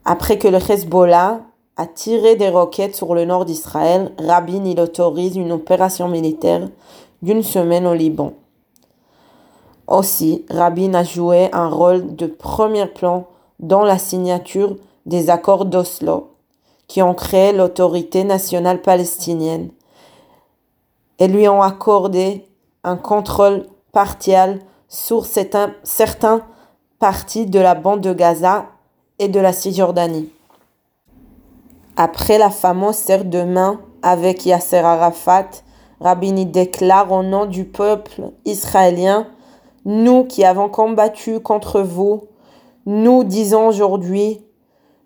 après 0.06 0.38
que 0.38 0.48
le 0.48 0.60
Hezbollah 0.60 1.42
a 1.82 1.88
tiré 1.88 2.36
des 2.36 2.50
roquettes 2.50 2.96
sur 2.96 3.16
le 3.16 3.26
nord 3.26 3.44
d'Israël, 3.44 4.12
Rabin 4.20 4.64
il 4.66 4.80
autorise 4.80 5.36
une 5.36 5.52
opération 5.52 6.08
militaire 6.08 6.70
d'une 7.24 7.42
semaine 7.42 7.88
au 7.88 7.96
Liban. 7.96 8.34
Aussi, 9.88 10.46
Rabin 10.52 10.94
a 10.94 11.04
joué 11.04 11.50
un 11.54 11.70
rôle 11.70 12.16
de 12.16 12.28
premier 12.28 12.86
plan 12.86 13.26
dans 13.60 13.82
la 13.82 13.98
signature 13.98 14.76
des 15.08 15.32
accords 15.32 15.66
d'Oslo, 15.66 16.30
qui 16.88 17.02
ont 17.02 17.16
créé 17.16 17.52
l'autorité 17.52 18.24
nationale 18.24 18.84
palestinienne 18.84 19.72
et 21.18 21.28
lui 21.28 21.48
ont 21.48 21.64
accordé 21.64 22.46
un 22.84 22.96
contrôle 22.96 23.66
partiel 23.92 24.60
sur 24.88 25.26
certains 25.26 26.42
parties 27.00 27.48
de 27.48 27.60
la 27.60 27.74
bande 27.74 28.02
de 28.02 28.14
Gaza 28.14 28.68
et 29.18 29.30
de 29.30 29.40
la 29.40 29.52
Cisjordanie. 29.52 30.30
Après 31.98 32.38
la 32.38 32.50
fameuse 32.50 32.96
serre 32.96 33.26
de 33.26 33.44
main 33.44 33.82
avec 34.02 34.46
Yasser 34.46 34.78
Arafat, 34.78 35.50
Rabini 36.00 36.46
déclare 36.46 37.12
au 37.12 37.22
nom 37.22 37.46
du 37.46 37.66
peuple 37.66 38.32
israélien, 38.46 39.28
nous 39.86 40.24
qui 40.24 40.44
avons 40.44 40.70
combattu 40.70 41.40
contre 41.40 41.82
vous, 41.82 42.24
nous 42.86 43.24
disons 43.24 43.68
aujourd'hui 43.68 44.44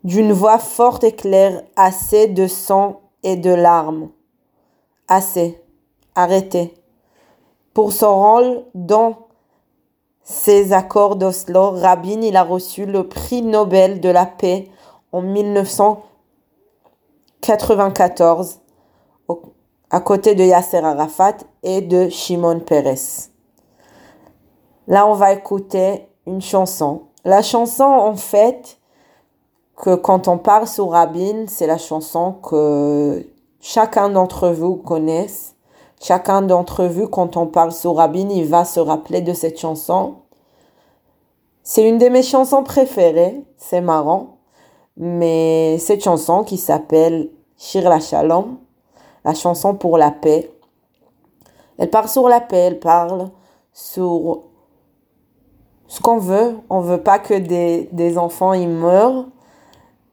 d'une 0.04 0.32
voix 0.32 0.60
forte 0.60 1.04
et 1.04 1.14
claire, 1.14 1.64
assez 1.76 2.28
de 2.28 2.48
sang 2.48 3.02
et 3.24 3.36
de 3.36 3.50
larmes. 3.50 4.10
Assez. 5.08 5.60
Arrêtez. 6.14 6.74
Pour 7.74 7.92
son 7.92 8.16
rôle 8.16 8.64
dans 8.74 9.28
ces 10.24 10.72
accords 10.72 11.16
d'Oslo, 11.16 11.72
Rabin 11.72 12.34
a 12.36 12.44
reçu 12.44 12.86
le 12.86 13.08
prix 13.08 13.42
Nobel 13.42 14.00
de 14.00 14.10
la 14.10 14.26
paix 14.26 14.70
en 15.12 15.22
1994 17.48 18.60
à 19.92 20.00
côté 20.00 20.34
de 20.34 20.44
Yasser 20.44 20.78
Arafat 20.78 21.38
et 21.62 21.82
de 21.82 22.10
Shimon 22.10 22.60
Peres. 22.60 23.30
Là, 24.88 25.06
on 25.08 25.14
va 25.14 25.34
écouter 25.34 26.08
une 26.26 26.42
chanson. 26.42 27.04
La 27.24 27.44
chanson, 27.44 27.84
en 27.84 28.16
fait, 28.16 28.80
que 29.78 29.96
quand 29.96 30.28
on 30.28 30.38
parle 30.40 30.68
sur 30.68 30.90
Rabin, 30.90 31.46
c'est 31.48 31.68
la 31.68 31.78
chanson 31.78 32.34
que 32.34 33.26
chacun 33.62 34.10
d'entre 34.10 34.50
vous 34.50 34.76
connaisse. 34.76 35.56
Chacun 36.02 36.42
d'entre 36.42 36.86
vous, 36.86 37.08
quand 37.08 37.38
on 37.38 37.46
parle 37.46 37.72
sur 37.72 37.96
Rabin, 37.96 38.28
il 38.30 38.46
va 38.48 38.66
se 38.66 38.80
rappeler 38.80 39.22
de 39.22 39.34
cette 39.34 39.60
chanson. 39.60 40.16
C'est 41.64 41.88
une 41.88 42.00
de 42.00 42.10
mes 42.10 42.24
chansons 42.24 42.64
préférées, 42.64 43.44
c'est 43.58 43.82
marrant. 43.82 44.35
Mais 44.98 45.78
cette 45.80 46.04
chanson 46.04 46.44
qui 46.44 46.58
s'appelle 46.58 47.30
Shir 47.58 47.90
la 47.90 48.00
Shalom, 48.00 48.58
la 49.24 49.34
chanson 49.34 49.76
pour 49.76 49.98
la 49.98 50.12
paix, 50.12 50.52
elle 51.78 51.90
parle 51.90 52.08
sur 52.08 52.30
la 52.30 52.40
paix, 52.40 52.58
elle 52.58 52.80
parle 52.80 53.30
sur 53.74 54.44
ce 55.88 56.02
qu'on 56.02 56.18
veut. 56.18 56.56
On 56.70 56.80
veut 56.80 57.02
pas 57.02 57.20
que 57.20 57.34
des, 57.34 57.90
des 57.92 58.18
enfants 58.18 58.54
y 58.54 58.68
meurent. 58.68 59.26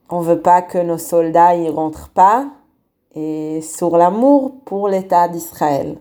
On 0.09 0.19
veut 0.19 0.41
pas 0.41 0.61
que 0.61 0.77
nos 0.77 0.97
soldats 0.97 1.55
y 1.55 1.69
rentrent 1.69 2.09
pas. 2.09 2.47
Et 3.15 3.61
sur 3.61 3.97
l'amour 3.97 4.53
pour 4.65 4.89
l'État 4.89 5.27
d'Israël. 5.27 5.97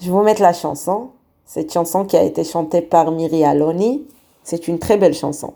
Je 0.00 0.10
vous 0.10 0.22
mettre 0.22 0.42
la 0.42 0.52
chanson. 0.52 1.10
Cette 1.44 1.72
chanson 1.72 2.04
qui 2.04 2.16
a 2.16 2.22
été 2.22 2.44
chantée 2.44 2.82
par 2.82 3.10
Miri 3.10 3.44
Aloni. 3.44 4.06
C'est 4.44 4.68
une 4.68 4.78
très 4.78 4.96
belle 4.96 5.14
chanson. 5.14 5.54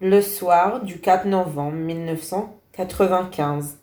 Le 0.00 0.22
soir 0.22 0.82
du 0.82 1.00
4 1.00 1.26
novembre 1.26 1.74
1995, 1.74 3.78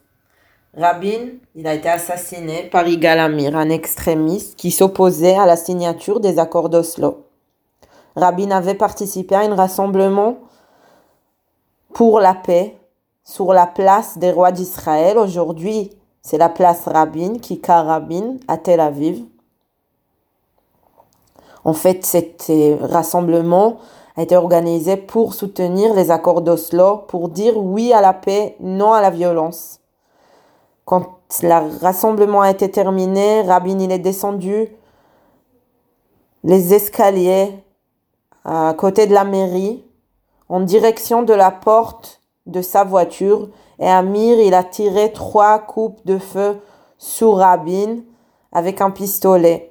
Rabin, 0.73 1.31
il 1.55 1.67
a 1.67 1.73
été 1.73 1.89
assassiné 1.89 2.69
par 2.69 2.87
Yigal 2.87 3.19
Amir, 3.19 3.57
un 3.57 3.69
extrémiste 3.69 4.55
qui 4.55 4.71
s'opposait 4.71 5.35
à 5.35 5.45
la 5.45 5.57
signature 5.57 6.21
des 6.21 6.39
accords 6.39 6.69
d'Oslo. 6.69 7.25
Rabin 8.15 8.51
avait 8.51 8.75
participé 8.75 9.35
à 9.35 9.39
un 9.39 9.55
rassemblement 9.55 10.37
pour 11.93 12.21
la 12.21 12.33
paix 12.33 12.77
sur 13.25 13.51
la 13.51 13.67
place 13.67 14.17
des 14.17 14.31
rois 14.31 14.53
d'Israël. 14.53 15.17
Aujourd'hui, 15.17 15.91
c'est 16.21 16.37
la 16.37 16.47
place 16.47 16.83
Rabin, 16.85 17.39
Kika 17.39 17.81
Rabin, 17.81 18.37
à 18.47 18.57
Tel 18.57 18.79
Aviv. 18.79 19.25
En 21.65 21.73
fait, 21.73 22.05
cet 22.05 22.45
euh, 22.49 22.77
rassemblement 22.79 23.79
a 24.17 24.21
été 24.21 24.35
organisé 24.35 24.97
pour 24.97 25.33
soutenir 25.33 25.93
les 25.93 26.11
accords 26.11 26.41
d'Oslo, 26.41 26.97
pour 27.07 27.29
dire 27.29 27.57
oui 27.57 27.91
à 27.93 28.01
la 28.01 28.13
paix, 28.13 28.55
non 28.59 28.93
à 28.93 29.01
la 29.01 29.09
violence. 29.09 29.81
Quand 30.85 31.17
le 31.41 31.81
rassemblement 31.81 32.41
a 32.41 32.51
été 32.51 32.69
terminé, 32.69 33.41
Rabin 33.41 33.79
il 33.79 33.91
est 33.91 33.99
descendu 33.99 34.69
les 36.43 36.73
escaliers 36.73 37.51
à 38.45 38.73
côté 38.77 39.07
de 39.07 39.13
la 39.13 39.23
mairie 39.23 39.83
en 40.47 40.59
direction 40.59 41.23
de 41.23 41.33
la 41.33 41.49
porte 41.49 42.21
de 42.45 42.61
sa 42.61 42.83
voiture 42.83 43.49
et 43.79 43.87
Amir 43.87 44.39
il 44.39 44.53
a 44.53 44.63
tiré 44.63 45.11
trois 45.11 45.57
coupes 45.59 46.05
de 46.05 46.19
feu 46.19 46.61
sur 46.99 47.37
Rabin 47.37 47.97
avec 48.51 48.79
un 48.79 48.91
pistolet. 48.91 49.69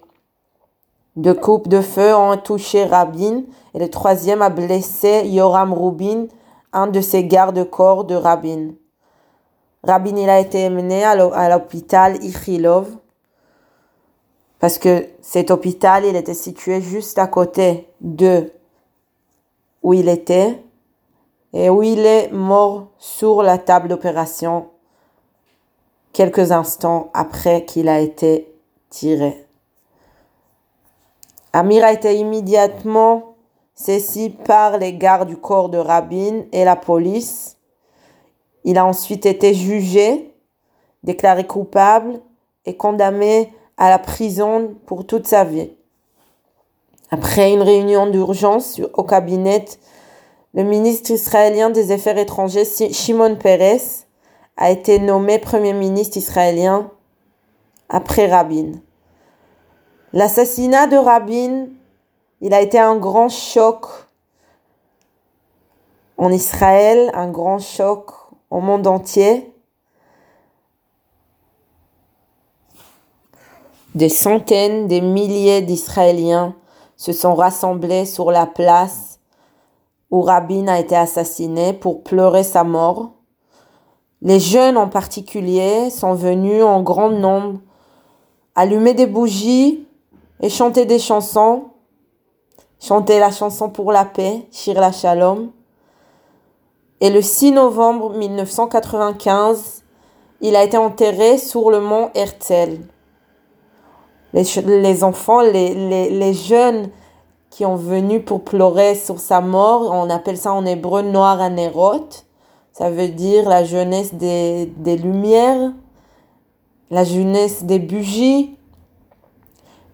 Deux 1.16 1.34
coupes 1.34 1.68
de 1.68 1.80
feu 1.80 2.14
ont 2.14 2.36
touché 2.36 2.84
Rabin 2.84 3.42
et 3.72 3.78
le 3.78 3.88
troisième 3.88 4.42
a 4.42 4.50
blessé 4.50 5.22
Yoram 5.26 5.72
Rubin, 5.72 6.26
un 6.72 6.88
de 6.88 7.00
ses 7.00 7.24
gardes-corps 7.24 8.04
de 8.04 8.16
Rabin. 8.16 8.70
Rabin 9.84 10.16
il 10.16 10.28
a 10.28 10.40
été 10.40 10.66
emmené 10.66 11.04
à 11.04 11.14
l'hô- 11.14 11.32
à 11.32 11.48
l'hôpital 11.48 12.22
Ichilov 12.24 12.88
parce 14.58 14.78
que 14.78 15.06
cet 15.20 15.50
hôpital 15.50 16.04
il 16.04 16.16
était 16.16 16.34
situé 16.34 16.80
juste 16.80 17.18
à 17.18 17.26
côté 17.26 17.88
de 18.00 18.50
où 19.82 19.92
il 19.92 20.08
était 20.08 20.62
et 21.52 21.70
où 21.70 21.82
il 21.82 22.04
est 22.06 22.32
mort 22.32 22.88
sur 22.98 23.42
la 23.42 23.58
table 23.58 23.88
d'opération 23.88 24.68
quelques 26.12 26.50
instants 26.50 27.10
après 27.12 27.64
qu'il 27.64 27.88
a 27.88 28.00
été 28.00 28.52
tiré. 28.90 29.43
Amir 31.54 31.84
a 31.84 31.92
été 31.92 32.16
immédiatement 32.16 33.36
saisi 33.76 34.30
par 34.30 34.76
les 34.76 34.92
gardes 34.92 35.28
du 35.28 35.36
corps 35.36 35.68
de 35.68 35.78
Rabin 35.78 36.46
et 36.50 36.64
la 36.64 36.74
police. 36.74 37.58
Il 38.64 38.76
a 38.76 38.84
ensuite 38.84 39.24
été 39.24 39.54
jugé, 39.54 40.34
déclaré 41.04 41.46
coupable 41.46 42.20
et 42.66 42.76
condamné 42.76 43.52
à 43.76 43.88
la 43.88 44.00
prison 44.00 44.74
pour 44.86 45.06
toute 45.06 45.28
sa 45.28 45.44
vie. 45.44 45.70
Après 47.12 47.52
une 47.52 47.62
réunion 47.62 48.08
d'urgence 48.08 48.80
au 48.94 49.04
cabinet, 49.04 49.64
le 50.54 50.64
ministre 50.64 51.12
israélien 51.12 51.70
des 51.70 51.92
Affaires 51.92 52.18
étrangères, 52.18 52.66
Shimon 52.66 53.36
Peres, 53.36 54.08
a 54.56 54.72
été 54.72 54.98
nommé 54.98 55.38
Premier 55.38 55.72
ministre 55.72 56.16
israélien 56.16 56.90
après 57.88 58.26
Rabin. 58.26 58.72
L'assassinat 60.14 60.86
de 60.86 60.96
Rabin, 60.96 61.66
il 62.40 62.54
a 62.54 62.60
été 62.60 62.78
un 62.78 62.94
grand 62.94 63.28
choc 63.28 63.86
en 66.16 66.30
Israël, 66.30 67.10
un 67.14 67.28
grand 67.28 67.58
choc 67.58 68.12
au 68.48 68.60
monde 68.60 68.86
entier. 68.86 69.52
Des 73.96 74.08
centaines, 74.08 74.86
des 74.86 75.00
milliers 75.00 75.62
d'Israéliens 75.62 76.54
se 76.96 77.12
sont 77.12 77.34
rassemblés 77.34 78.06
sur 78.06 78.30
la 78.30 78.46
place 78.46 79.18
où 80.12 80.20
Rabin 80.20 80.68
a 80.68 80.78
été 80.78 80.94
assassiné 80.94 81.72
pour 81.72 82.04
pleurer 82.04 82.44
sa 82.44 82.62
mort. 82.62 83.14
Les 84.22 84.38
jeunes 84.38 84.76
en 84.76 84.88
particulier 84.88 85.90
sont 85.90 86.14
venus 86.14 86.62
en 86.62 86.82
grand 86.84 87.10
nombre 87.10 87.58
allumer 88.54 88.94
des 88.94 89.06
bougies 89.06 89.88
et 90.40 90.48
chanter 90.48 90.86
des 90.86 90.98
chansons. 90.98 91.64
Chanter 92.80 93.18
la 93.18 93.30
chanson 93.30 93.70
pour 93.70 93.92
la 93.92 94.04
paix, 94.04 94.46
Shir 94.52 94.78
la 94.78 94.92
Shalom. 94.92 95.50
Et 97.00 97.10
le 97.10 97.22
6 97.22 97.52
novembre 97.52 98.14
1995, 98.14 99.84
il 100.40 100.56
a 100.56 100.62
été 100.62 100.76
enterré 100.76 101.38
sur 101.38 101.70
le 101.70 101.80
mont 101.80 102.10
Herzl. 102.14 102.80
Les, 104.32 104.44
les 104.66 105.04
enfants, 105.04 105.40
les, 105.40 105.74
les, 105.74 106.10
les, 106.10 106.34
jeunes 106.34 106.90
qui 107.50 107.64
ont 107.64 107.76
venu 107.76 108.20
pour 108.20 108.42
pleurer 108.42 108.94
sur 108.94 109.20
sa 109.20 109.40
mort, 109.40 109.90
on 109.92 110.10
appelle 110.10 110.36
ça 110.36 110.52
en 110.52 110.66
hébreu 110.66 111.02
Noir 111.02 111.40
Anerot. 111.40 112.08
Ça 112.72 112.90
veut 112.90 113.08
dire 113.08 113.48
la 113.48 113.64
jeunesse 113.64 114.14
des, 114.14 114.66
des 114.76 114.96
lumières, 114.96 115.72
la 116.90 117.04
jeunesse 117.04 117.62
des 117.64 117.78
bougies. 117.78 118.58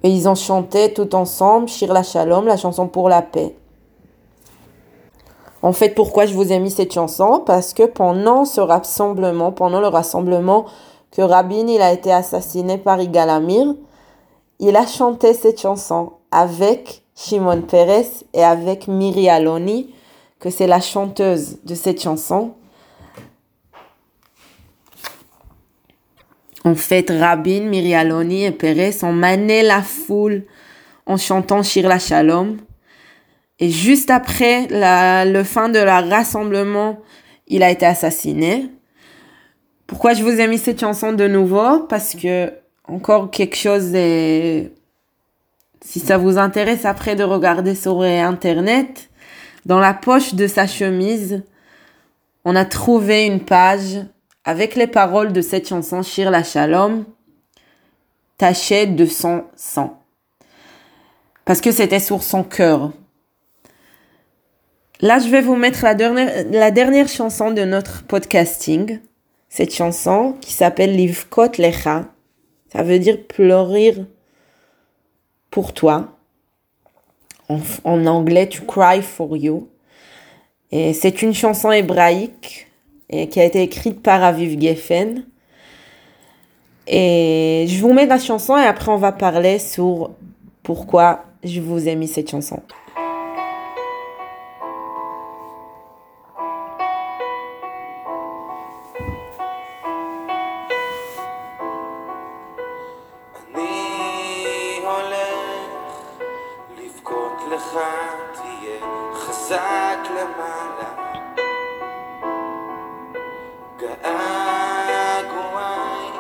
Et 0.03 0.11
ils 0.11 0.29
ont 0.29 0.35
chanté 0.35 0.93
tout 0.93 1.15
ensemble 1.15 1.69
Shir 1.69 1.93
la 1.93 2.03
Shalom, 2.03 2.47
la 2.47 2.57
chanson 2.57 2.89
pour 2.89 3.09
la 3.09 3.23
paix. 3.23 3.55
En 5.63 5.73
fait, 5.73 5.91
pourquoi 5.95 6.25
je 6.25 6.35
vous 6.35 6.53
ai 6.53 6.59
mis 6.59 6.71
cette 6.71 6.93
chanson? 6.93 7.43
Parce 7.45 7.75
que 7.75 7.83
pendant 7.83 8.45
ce 8.45 8.61
rassemblement, 8.61 9.53
pendant 9.53 9.81
le 9.81 9.89
rassemblement 9.89 10.65
que 11.11 11.21
Rabin 11.23 11.67
il 11.67 11.83
a 11.83 11.93
été 11.93 12.13
assassiné 12.13 12.79
par 12.79 13.01
Igalamir, 13.01 13.75
il 14.59 14.77
a 14.77 14.87
chanté 14.87 15.35
cette 15.35 15.61
chanson 15.61 16.13
avec 16.31 17.03
Shimon 17.15 17.63
Peres 17.63 18.25
et 18.33 18.45
avec 18.45 18.89
Miri 18.89 19.29
Aloni, 19.29 19.93
que 20.39 20.49
c'est 20.49 20.67
la 20.67 20.81
chanteuse 20.81 21.59
de 21.65 21.75
cette 21.75 22.01
chanson. 22.01 22.53
En 26.64 26.75
fait, 26.75 27.11
Rabin, 27.11 27.62
Miri 27.62 27.94
Aloni 27.94 28.44
et 28.44 28.90
ont 29.03 29.12
mané 29.12 29.62
la 29.62 29.83
foule 29.83 30.44
en 31.07 31.16
chantant 31.16 31.62
Shir 31.62 31.88
la 31.88 31.99
Shalom. 31.99 32.59
Et 33.59 33.70
juste 33.70 34.11
après 34.11 34.66
la, 34.68 35.25
le 35.25 35.42
fin 35.44 35.68
de 35.68 35.79
la 35.79 36.01
rassemblement, 36.01 37.01
il 37.46 37.62
a 37.62 37.70
été 37.70 37.87
assassiné. 37.87 38.70
Pourquoi 39.87 40.14
je 40.14 40.23
vous 40.23 40.40
ai 40.40 40.46
mis 40.46 40.59
cette 40.59 40.81
chanson 40.81 41.12
de 41.12 41.27
nouveau? 41.27 41.81
Parce 41.81 42.14
que 42.14 42.53
encore 42.85 43.31
quelque 43.31 43.57
chose 43.57 43.92
est... 43.94 44.73
Si 45.83 45.99
ça 45.99 46.18
vous 46.18 46.37
intéresse 46.37 46.85
après 46.85 47.16
de 47.16 47.25
regarder 47.25 47.75
sur 47.75 48.03
Internet, 48.03 49.09
dans 49.64 49.81
la 49.81 49.94
poche 49.94 50.35
de 50.35 50.46
sa 50.46 50.66
chemise, 50.66 51.42
on 52.44 52.55
a 52.55 52.64
trouvé 52.66 53.25
une 53.25 53.40
page 53.40 53.99
avec 54.44 54.74
les 54.74 54.87
paroles 54.87 55.33
de 55.33 55.40
cette 55.40 55.68
chanson 55.68 56.03
Shir 56.03 56.31
la 56.31 56.42
Shalom, 56.42 57.05
tachée 58.38 58.87
de 58.87 59.07
son 59.07 59.44
sang. 59.55 60.03
Parce 61.44 61.61
que 61.61 61.72
c'était 61.72 62.00
sur 62.00 62.22
son 62.22 62.42
cœur. 62.42 62.92
Là, 65.00 65.18
je 65.18 65.29
vais 65.29 65.40
vous 65.40 65.57
mettre 65.57 65.83
la 65.83 65.94
dernière, 65.94 66.46
la 66.50 66.70
dernière 66.70 67.09
chanson 67.09 67.50
de 67.50 67.62
notre 67.64 68.05
podcasting. 68.05 69.00
Cette 69.48 69.74
chanson 69.74 70.37
qui 70.40 70.53
s'appelle 70.53 70.94
Livkot 70.94 71.59
Lecha. 71.59 72.05
Ça 72.72 72.83
veut 72.83 72.98
dire 72.98 73.26
pleurer 73.26 73.96
pour 75.50 75.74
toi. 75.74 76.16
En, 77.48 77.59
en 77.85 78.07
anglais, 78.07 78.48
to 78.48 78.64
cry 78.64 79.03
for 79.03 79.37
you. 79.37 79.68
Et 80.70 80.92
c'est 80.92 81.22
une 81.22 81.35
chanson 81.35 81.72
hébraïque 81.72 82.69
et 83.10 83.30
qui 83.30 83.39
a 83.39 83.43
été 83.43 83.62
écrite 83.62 84.02
par 84.02 84.24
Aviv 84.24 84.60
Geffen. 84.60 85.24
Et 86.88 87.65
je 87.67 87.80
vous 87.82 87.93
mets 87.93 88.06
la 88.06 88.19
chanson 88.19 88.58
et 88.58 88.63
après 88.63 88.91
on 88.91 88.98
va 88.98 89.12
parler 89.12 89.60
sur 89.60 90.12
pourquoi 90.63 91.26
je 91.43 91.60
vous 91.62 91.88
ai 91.88 91.95
mis 91.95 92.08
cette 92.08 92.30
chanson. 92.30 92.62
אני 103.56 104.80
הולך 104.84 106.12
לבכות 106.78 107.39
לך, 107.52 107.78
תהיה 108.34 108.80
חזק 109.13 110.00
למעלה. 110.10 111.09
געגועי 114.89 116.11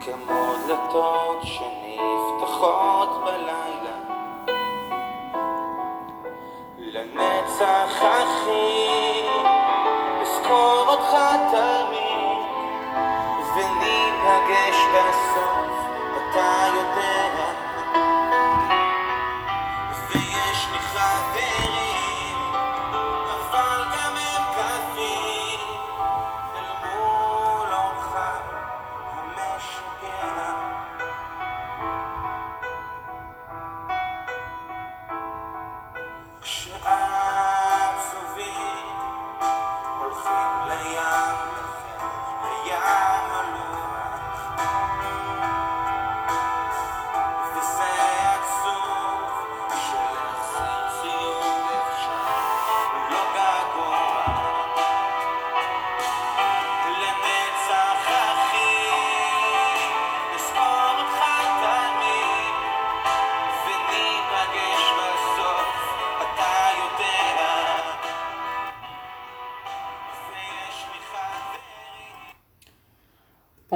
כמו 0.00 0.52
דלתות 0.66 1.42
שנפתחות 1.42 3.24
בלילה. 3.24 3.96
לנצח 6.78 8.02
אחי, 8.02 9.28
אזכור 10.22 10.84
אותך 10.88 11.16
תמיד. 11.50 12.10
וניפגש 13.54 14.76
בסוף, 14.94 15.74
אתה 16.16 16.66
יודע. 16.74 17.49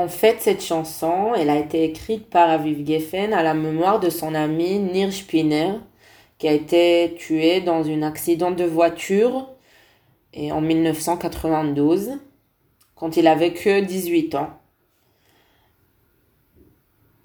Fait, 0.09 0.41
cette 0.41 0.63
chanson, 0.63 1.35
elle 1.35 1.51
a 1.51 1.59
été 1.59 1.85
écrite 1.85 2.29
par 2.29 2.51
Aviv 2.51 2.87
Geffen 2.87 3.33
à 3.33 3.43
la 3.43 3.55
mémoire 3.55 4.01
de 4.01 4.11
son 4.11 4.35
ami 4.35 4.79
Nir 4.79 5.13
Spinner, 5.13 5.75
qui 6.39 6.49
a 6.49 6.53
été 6.53 7.15
tué 7.19 7.61
dans 7.61 7.89
un 7.89 8.03
accident 8.03 8.51
de 8.51 8.65
voiture 8.65 9.49
et 10.33 10.51
en 10.51 10.61
1992, 10.61 12.19
quand 12.97 13.17
il 13.17 13.27
avait 13.29 13.53
que 13.53 13.81
18 13.81 14.35
ans. 14.35 14.51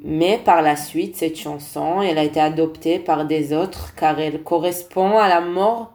Mais 0.01 0.37
par 0.37 0.61
la 0.61 0.75
suite, 0.75 1.17
cette 1.17 1.37
chanson, 1.37 2.01
elle 2.01 2.17
a 2.17 2.23
été 2.23 2.39
adoptée 2.39 2.99
par 2.99 3.25
des 3.25 3.51
autres 3.51 3.95
car 3.95 4.19
elle 4.19 4.43
correspond 4.43 5.17
à 5.17 5.27
la 5.27 5.41
mort 5.41 5.93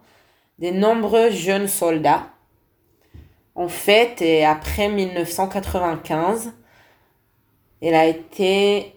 de 0.58 0.70
nombreux 0.70 1.30
jeunes 1.30 1.68
soldats. 1.68 2.26
En 3.54 3.68
fait, 3.68 4.20
et 4.20 4.44
après 4.44 4.88
1995, 4.88 6.52
elle 7.86 7.94
a 7.94 8.06
été 8.06 8.94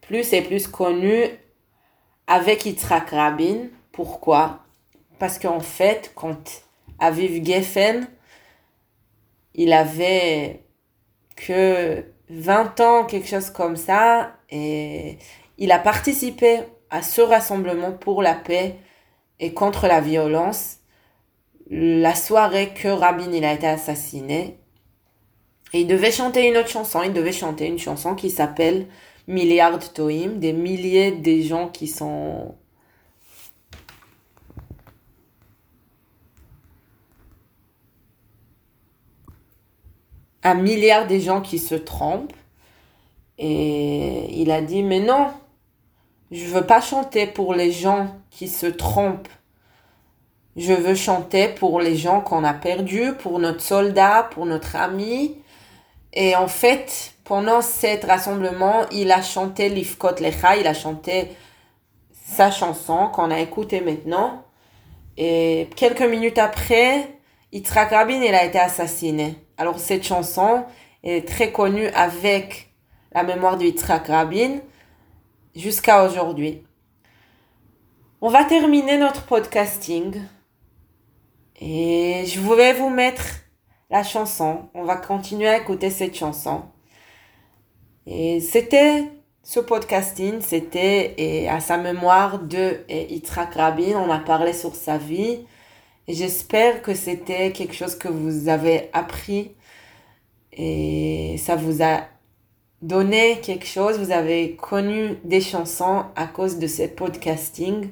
plus 0.00 0.32
et 0.32 0.42
plus 0.42 0.66
connue 0.66 1.24
avec 2.26 2.64
Yitzhak 2.66 3.10
Rabin. 3.10 3.68
Pourquoi? 3.92 4.60
Parce 5.18 5.38
qu'en 5.38 5.60
fait, 5.60 6.12
quand 6.14 6.62
Aviv 6.98 7.44
Geffen, 7.44 8.06
il 9.54 9.72
avait 9.72 10.62
que 11.34 12.04
20 12.28 12.80
ans, 12.80 13.04
quelque 13.04 13.28
chose 13.28 13.50
comme 13.50 13.76
ça, 13.76 14.32
et 14.50 15.18
il 15.58 15.72
a 15.72 15.78
participé 15.78 16.60
à 16.90 17.02
ce 17.02 17.20
rassemblement 17.20 17.92
pour 17.92 18.22
la 18.22 18.34
paix 18.34 18.76
et 19.40 19.52
contre 19.52 19.86
la 19.86 20.00
violence 20.00 20.78
la 21.68 22.14
soirée 22.14 22.72
que 22.74 22.88
Rabin 22.88 23.32
il 23.32 23.44
a 23.44 23.52
été 23.52 23.66
assassiné. 23.66 24.58
Et 25.72 25.80
il 25.80 25.86
devait 25.86 26.12
chanter 26.12 26.48
une 26.48 26.56
autre 26.56 26.68
chanson, 26.68 27.02
il 27.02 27.12
devait 27.12 27.32
chanter 27.32 27.66
une 27.66 27.78
chanson 27.78 28.14
qui 28.14 28.30
s'appelle 28.30 28.86
Milliard 29.26 29.78
Toim, 29.92 30.36
des 30.36 30.52
milliers 30.52 31.10
de 31.12 31.42
gens 31.42 31.68
qui 31.68 31.88
sont 31.88 32.54
un 40.46 40.54
milliard 40.54 41.06
de 41.08 41.18
gens 41.18 41.40
qui 41.40 41.58
se 41.58 41.74
trompent. 41.74 42.32
Et 43.38 44.40
il 44.40 44.50
a 44.50 44.62
dit, 44.62 44.82
mais 44.82 45.00
non, 45.00 45.30
je 46.30 46.44
veux 46.46 46.64
pas 46.64 46.80
chanter 46.80 47.26
pour 47.26 47.52
les 47.52 47.72
gens 47.72 48.16
qui 48.30 48.48
se 48.48 48.66
trompent. 48.66 49.28
Je 50.56 50.72
veux 50.72 50.94
chanter 50.94 51.48
pour 51.48 51.80
les 51.80 51.96
gens 51.96 52.20
qu'on 52.20 52.44
a 52.44 52.54
perdus, 52.54 53.12
pour 53.18 53.38
notre 53.40 53.60
soldat, 53.60 54.28
pour 54.30 54.46
notre 54.46 54.76
ami. 54.76 55.36
Et 56.18 56.34
en 56.34 56.48
fait, 56.48 57.12
pendant 57.24 57.60
cet 57.60 58.04
rassemblement, 58.04 58.88
il 58.90 59.12
a 59.12 59.20
chanté 59.20 59.68
Lifkot 59.68 60.18
Lecha, 60.18 60.56
il 60.56 60.66
a 60.66 60.72
chanté 60.72 61.28
sa 62.10 62.50
chanson 62.50 63.08
qu'on 63.12 63.30
a 63.30 63.38
écoutée 63.38 63.82
maintenant. 63.82 64.42
Et 65.18 65.68
quelques 65.76 66.00
minutes 66.00 66.38
après, 66.38 67.18
Yitzhak 67.52 67.90
Rabin, 67.90 68.22
il 68.22 68.34
a 68.34 68.44
été 68.46 68.58
assassiné. 68.58 69.36
Alors 69.58 69.78
cette 69.78 70.04
chanson 70.04 70.64
est 71.04 71.28
très 71.28 71.52
connue 71.52 71.88
avec 71.88 72.72
la 73.12 73.22
mémoire 73.22 73.58
de 73.58 73.64
Yitzhak 73.64 74.06
Rabin 74.06 74.60
jusqu'à 75.54 76.02
aujourd'hui. 76.02 76.62
On 78.22 78.30
va 78.30 78.44
terminer 78.44 78.96
notre 78.96 79.26
podcasting 79.26 80.22
et 81.60 82.24
je 82.26 82.40
voulais 82.40 82.72
vous 82.72 82.88
mettre 82.88 83.22
la 83.90 84.02
chanson. 84.02 84.68
On 84.74 84.84
va 84.84 84.96
continuer 84.96 85.48
à 85.48 85.58
écouter 85.58 85.90
cette 85.90 86.16
chanson. 86.16 86.62
Et 88.06 88.40
c'était 88.40 89.04
ce 89.42 89.60
podcasting, 89.60 90.40
c'était 90.40 91.46
à 91.48 91.60
sa 91.60 91.76
mémoire 91.76 92.40
de 92.40 92.80
Yitzhak 92.88 93.54
Rabin. 93.54 93.96
On 93.96 94.10
a 94.10 94.18
parlé 94.18 94.52
sur 94.52 94.74
sa 94.74 94.98
vie. 94.98 95.46
Et 96.08 96.14
j'espère 96.14 96.82
que 96.82 96.94
c'était 96.94 97.52
quelque 97.52 97.74
chose 97.74 97.96
que 97.96 98.08
vous 98.08 98.48
avez 98.48 98.90
appris 98.92 99.52
et 100.52 101.36
ça 101.38 101.56
vous 101.56 101.82
a 101.82 102.02
donné 102.80 103.40
quelque 103.40 103.66
chose. 103.66 103.98
Vous 103.98 104.12
avez 104.12 104.54
connu 104.56 105.18
des 105.24 105.40
chansons 105.40 106.04
à 106.14 106.26
cause 106.26 106.58
de 106.58 106.66
ce 106.66 106.84
podcasting. 106.84 107.90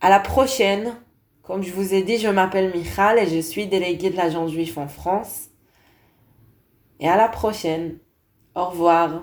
À 0.00 0.08
la 0.08 0.20
prochaine. 0.20 0.94
Comme 1.46 1.62
je 1.62 1.72
vous 1.72 1.94
ai 1.94 2.02
dit, 2.02 2.18
je 2.18 2.26
m'appelle 2.26 2.72
Michal 2.74 3.20
et 3.20 3.28
je 3.28 3.40
suis 3.40 3.68
déléguée 3.68 4.10
de 4.10 4.16
l'agence 4.16 4.50
juif 4.50 4.78
en 4.78 4.88
France. 4.88 5.50
Et 6.98 7.08
à 7.08 7.16
la 7.16 7.28
prochaine. 7.28 7.98
Au 8.56 8.64
revoir. 8.64 9.22